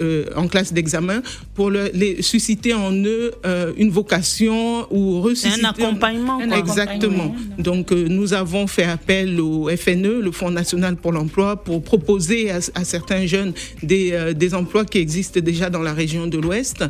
euh, 0.00 0.24
en 0.36 0.48
classe 0.48 0.72
d'examen 0.72 1.22
pour 1.54 1.70
le- 1.70 1.90
les, 1.94 2.22
susciter 2.22 2.74
en 2.74 2.92
eux 2.92 3.32
euh, 3.46 3.72
une 3.76 3.90
vocation 3.90 4.86
ou 4.92 5.20
ressusciter 5.20 5.64
un 5.64 5.70
accompagnement. 5.70 6.38
Un 6.40 6.48
quoi. 6.48 6.58
Exactement. 6.58 7.34
Donc 7.58 7.92
euh, 7.92 8.06
nous 8.08 8.32
avons 8.34 8.66
fait 8.66 8.84
appel 8.84 9.40
au 9.40 9.68
FNE, 9.76 10.20
le 10.20 10.30
Fonds 10.32 10.50
national 10.50 10.96
pour 10.96 11.12
l'emploi, 11.12 11.56
pour 11.56 11.82
proposer 11.82 12.50
à, 12.50 12.58
à 12.74 12.84
certains 12.84 13.26
jeunes 13.26 13.52
des, 13.82 14.32
des 14.34 14.54
emplois 14.54 14.84
qui 14.84 14.98
existent 14.98 15.40
déjà 15.40 15.70
dans 15.70 15.82
la 15.82 15.92
région 15.94 16.26
de 16.26 16.38
l'Ouest 16.38 16.84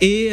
et 0.00 0.30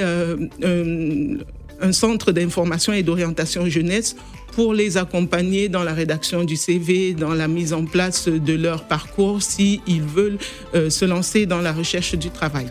un 1.84 1.91
centre 1.91 2.32
d'information 2.32 2.94
et 2.94 3.04
d'orientation 3.04 3.67
jeunesse 3.67 4.15
pour 4.52 4.74
les 4.74 4.98
accompagner 4.98 5.70
dans 5.70 5.84
la 5.84 5.94
rédaction 5.94 6.44
du 6.44 6.56
CV, 6.56 7.14
dans 7.14 7.34
la 7.34 7.48
mise 7.48 7.74
en 7.74 7.86
place 7.86 8.28
de 8.28 8.54
leur 8.54 8.84
parcours 8.84 9.42
s'ils 9.42 10.02
veulent 10.02 10.38
euh, 10.76 10.90
se 10.90 11.06
lancer 11.06 11.46
dans 11.46 11.62
la 11.62 11.72
recherche 11.74 12.16
du 12.16 12.30
travail. 12.30 12.66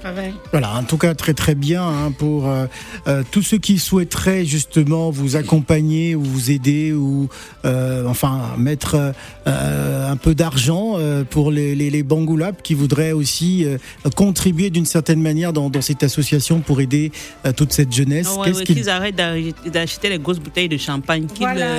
Voilà, 0.53 0.75
en 0.77 0.83
tout 0.85 0.99
cas 0.99 1.15
très 1.15 1.35
très 1.35 1.55
bien 1.55 1.83
hein, 1.83 2.13
pour 2.17 2.49
euh, 2.49 2.67
euh, 3.09 3.23
tous 3.31 3.43
ceux 3.43 3.59
qui 3.59 3.79
souhaiteraient 3.79 4.45
justement 4.45 5.11
vous 5.11 5.37
accompagner 5.37 6.15
ou 6.15 6.23
vous 6.23 6.51
aider 6.51 6.93
ou 6.93 7.29
euh, 7.65 8.07
enfin 8.07 8.55
mettre 8.59 9.13
euh, 9.47 10.11
un 10.11 10.17
peu 10.17 10.35
d'argent 10.35 10.95
euh, 10.99 11.25
pour 11.25 11.51
les, 11.51 11.75
les, 11.75 11.91
les 11.91 12.03
Bangoulap 12.03 12.63
qui 12.63 12.75
voudraient 12.75 13.13
aussi 13.13 13.65
euh, 13.65 13.79
contribuer 14.17 14.71
d'une 14.71 14.87
certaine 14.87 15.21
manière 15.23 15.53
dans, 15.53 15.71
dans 15.71 15.81
cette 15.83 16.03
association 16.03 16.61
pour 16.61 16.81
aider 16.81 17.13
euh, 17.47 17.53
toute 17.53 17.73
cette 17.73 17.93
jeunesse. 17.93 18.29
Ah 18.31 18.41
ouais, 18.41 18.47
Qu'est-ce 18.47 18.59
ouais, 18.61 18.65
qu'ils- 18.65 18.89
arrêtent 18.91 19.17
d'ach- 19.17 19.71
d'acheter 19.73 20.09
les 20.09 20.19
grosses 20.19 20.39
bouteilles 20.41 20.69
de 20.69 20.77
champagne. 20.77 21.27
Voilà. 21.39 21.70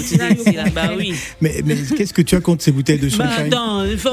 Ici, 0.00 0.16
là. 0.52 0.64
Bah 0.74 0.90
oui. 0.96 1.14
Mais, 1.40 1.62
mais 1.64 1.76
qu'est-ce 1.96 2.12
que 2.12 2.22
tu 2.22 2.34
as 2.34 2.40
contre 2.40 2.62
ces 2.62 2.72
bouteilles 2.72 2.98
de 2.98 3.08
Bah 3.16 3.28
champagne 3.28 3.46
attends, 3.52 3.84
il 3.84 3.98
faut, 3.98 4.10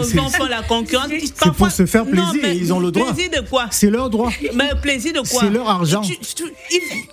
la 0.50 0.62
concurrence. 0.64 1.08
C'est 1.20 1.52
pour 1.54 1.72
se 1.72 1.86
faire 1.86 2.06
plaisir, 2.06 2.26
Non, 2.26 2.40
mais 2.42 2.58
ils 2.58 2.74
ont 2.74 2.80
le 2.80 2.92
droit. 2.92 3.14
Plaisir 3.14 3.32
de 3.42 3.48
quoi 3.48 3.68
C'est 3.72 3.90
leur 3.90 4.10
droit. 4.10 4.32
Mais 4.54 4.70
plaisir 4.82 5.14
de 5.14 5.20
quoi 5.20 5.42
C'est 5.42 5.50
leur 5.50 5.70
argent. 5.70 6.02
Tu- 6.02 6.18
tu- 6.18 6.44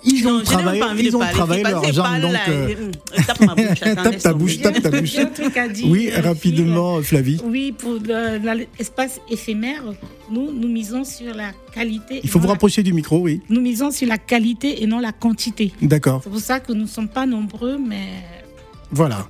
ils, 0.05 0.13
Ils 0.19 0.27
ont 0.27 0.37
non, 0.39 0.43
travaillé- 0.43 0.79
même 0.79 0.87
pas 0.87 0.93
envie 0.93 1.03
ils 1.05 1.11
de 1.11 1.15
ont 1.15 1.19
parler. 1.19 1.33
travaillé 1.33 1.63
leur 1.63 1.83
argent, 1.85 2.19
donc, 2.21 2.35
euh, 2.49 2.67
et- 2.69 3.23
Tape 3.25 3.39
ma 3.41 3.55
bouche. 3.55 3.65
attends, 3.81 4.03
tape 4.03 4.17
ta 4.19 4.33
bouche, 4.33 4.61
tape 4.61 4.81
ta 4.81 4.89
bouche. 4.91 5.15
Oui, 5.85 6.09
euh, 6.11 6.21
rapidement, 6.21 7.01
Flavie. 7.01 7.39
Oui, 7.43 7.71
pour 7.77 7.97
la- 8.07 8.55
l'espace 8.55 9.19
éphémère, 9.29 9.81
nous, 10.31 10.51
nous 10.51 10.67
misons 10.67 11.03
sur 11.03 11.33
la 11.33 11.51
qualité. 11.73 12.21
Il 12.23 12.29
faut 12.29 12.39
vous 12.39 12.47
rapprocher 12.47 12.83
du 12.83 12.93
micro, 12.93 13.19
oui. 13.19 13.41
Nous 13.49 13.61
misons 13.61 13.91
sur 13.91 14.07
la 14.07 14.17
qualité 14.17 14.83
et 14.83 14.87
non 14.87 14.99
la 14.99 15.11
quantité. 15.11 15.71
D'accord. 15.81 16.21
C'est 16.23 16.29
pour 16.29 16.39
ça 16.39 16.59
que 16.59 16.71
nous 16.73 16.83
ne 16.83 16.87
sommes 16.87 17.07
pas 17.09 17.25
nombreux, 17.25 17.77
mais 17.77 18.12
Voilà. 18.93 19.25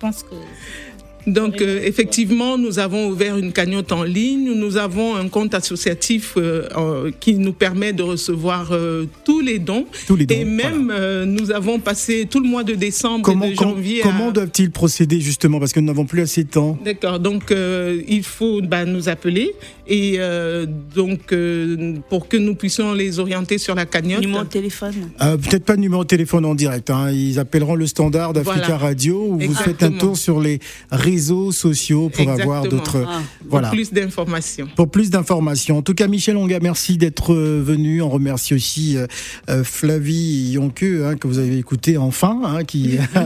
Donc, 1.26 1.62
euh, 1.62 1.80
effectivement, 1.84 2.58
nous 2.58 2.80
avons 2.80 3.08
ouvert 3.08 3.38
une 3.38 3.54
cagnotte 3.54 3.92
en 3.92 4.04
ligne. 4.04 4.52
Nous 4.56 4.78
avons 4.78 5.16
un 5.16 5.30
compte 5.30 5.54
associatif 5.54 6.34
euh, 6.38 6.68
euh, 6.78 7.12
qui 7.20 7.36
nous 7.36 7.54
permet 7.54 7.94
de 7.94 8.04
recevoir 8.04 8.70
euh, 8.72 9.06
tous 9.24 9.40
les 9.40 9.58
dons. 9.60 9.86
Tous 10.06 10.16
les 10.18 10.26
dons, 10.26 10.36
Et 10.36 10.44
même, 10.44 10.92
euh, 10.94 11.24
nous 11.26 11.52
avons 11.52 11.80
passé 11.80 12.28
tout 12.30 12.42
le 12.42 12.50
mois 12.50 12.64
de 12.66 12.74
décembre 12.74 13.24
Comment, 13.24 13.46
et 13.46 13.52
de 13.52 13.56
com- 13.56 13.70
janvier 13.70 14.02
comment 14.04 14.30
à... 14.30 14.32
doivent-ils 14.32 14.70
procéder 14.72 15.22
justement? 15.22 15.60
Parce 15.60 15.72
que 15.72 15.80
nous 15.80 15.88
n'avons 15.88 16.06
plus 16.06 16.22
assez 16.22 16.44
de 16.44 16.50
temps. 16.50 16.78
D'accord, 16.84 17.20
donc 17.20 17.52
euh, 17.52 18.02
il 18.08 18.24
faut 18.24 18.62
bah, 18.62 18.84
nous 18.84 19.08
appeler 19.08 19.54
et 19.88 20.16
euh, 20.18 20.66
donc 20.96 21.32
euh, 21.32 21.96
pour 22.10 22.28
que 22.28 22.36
nous 22.38 22.56
puissions 22.56 22.94
les 22.94 23.20
orienter 23.20 23.58
sur 23.58 23.76
la 23.76 23.86
cagnotte. 23.86 24.22
Numéro 24.22 24.44
de 24.44 24.50
téléphone. 24.50 24.94
Euh, 25.22 25.38
Peut-être 25.38 25.64
pas 25.66 25.76
de 25.78 25.82
numéro 25.82 26.04
de 26.04 26.08
téléphone 26.10 26.44
en 26.46 26.56
direct. 26.56 26.90
hein. 26.90 27.12
Ils 27.12 27.40
appelleront 27.40 27.76
le 27.76 27.88
standard 27.88 28.34
d'Africa 28.34 28.60
Voilà. 28.66 28.78
Radio 28.78 29.24
ou 29.30 29.40
vous 29.40 29.54
faites 29.56 29.84
un 29.84 29.92
tour 29.92 30.18
sur 30.18 30.42
les 30.42 30.60
réseaux 30.92 31.13
sociaux 31.52 32.10
pour 32.10 32.30
avoir 32.30 32.64
d'autres. 32.64 33.06
Ah. 33.08 33.22
Voilà. 33.50 33.68
Pour 33.70 33.76
plus 33.76 33.92
d'informations. 33.92 34.68
Pour 34.76 34.90
plus 34.90 35.10
d'informations. 35.10 35.78
En 35.78 35.82
tout 35.82 35.94
cas, 35.94 36.08
Michel 36.08 36.38
Onga, 36.38 36.60
merci 36.62 36.98
d'être 36.98 37.34
euh, 37.34 37.62
venu. 37.64 38.02
On 38.02 38.10
remercie 38.10 38.54
aussi 38.54 38.98
euh, 38.98 39.08
euh, 39.50 39.64
Flavie 39.64 40.52
Yonque, 40.52 40.84
hein, 40.84 41.16
que 41.16 41.28
vous 41.28 41.40
avez 41.40 41.58
écouté 41.58 41.98
enfin, 41.98 42.42
hein, 42.44 42.64
qui 42.64 42.98
a 43.16 43.24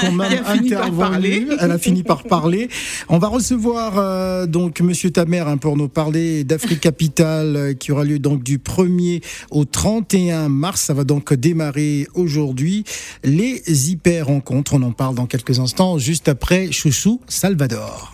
quand 0.00 0.12
même 0.12 0.30
intervenu. 0.46 0.96
parler. 0.98 1.46
Elle 1.60 1.70
a 1.70 1.78
fini 1.78 2.02
par 2.02 2.24
parler. 2.24 2.68
On 3.08 3.18
va 3.18 3.28
recevoir 3.28 3.98
euh, 3.98 4.46
donc 4.46 4.80
Monsieur 4.80 5.10
Tamer 5.10 5.40
hein, 5.40 5.56
pour 5.56 5.76
nous 5.76 5.88
parler 5.88 6.44
d'Afrique 6.44 6.80
Capital 6.80 7.56
euh, 7.56 7.74
qui 7.74 7.92
aura 7.92 8.04
lieu 8.04 8.18
donc 8.18 8.42
du 8.42 8.58
1er 8.58 9.22
au 9.50 9.64
31 9.64 10.48
mars. 10.48 10.82
Ça 10.82 10.94
va 10.94 11.04
donc 11.04 11.32
démarrer 11.34 12.06
aujourd'hui. 12.14 12.84
Les 13.24 13.62
hyper 13.90 14.26
rencontres, 14.26 14.74
on 14.74 14.82
en 14.82 14.92
parle 14.92 15.14
dans 15.14 15.26
quelques 15.26 15.58
instants, 15.60 15.98
juste 15.98 16.28
après 16.28 16.72
Chouchou 16.72 17.19
Salvador. 17.26 18.10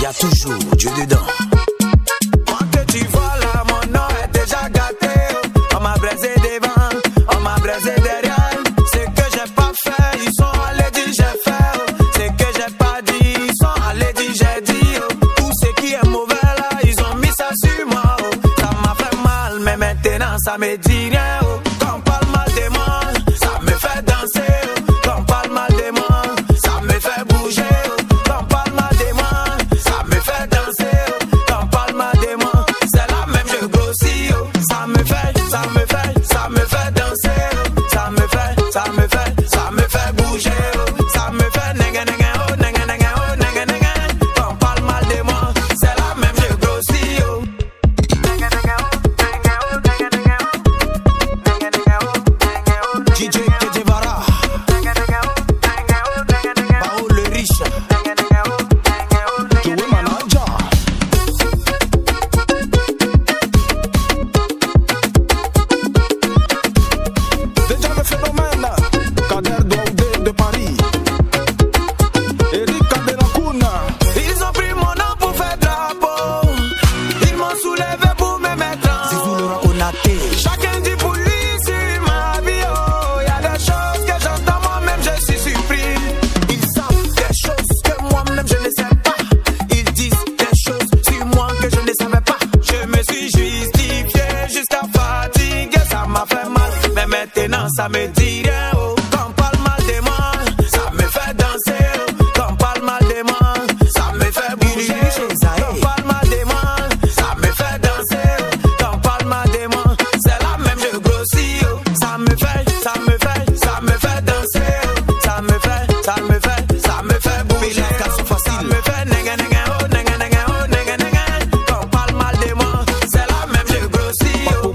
y 0.00 0.04
a 0.06 0.12
toujours 0.12 0.58
Dieu 0.76 0.90
dedans. 1.00 1.26
Moi 2.48 2.58
que 2.72 2.92
tu 2.92 3.04
vois 3.06 3.32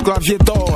clavier. 0.08 0.67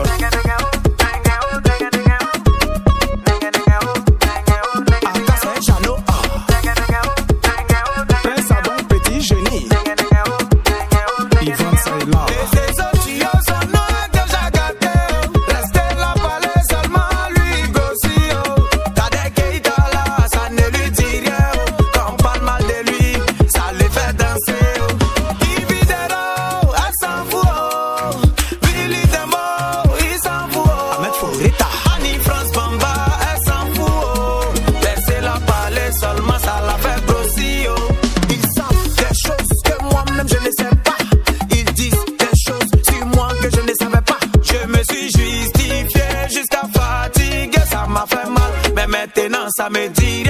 Justifié 49.53 49.57
jusqu'à 49.57 50.20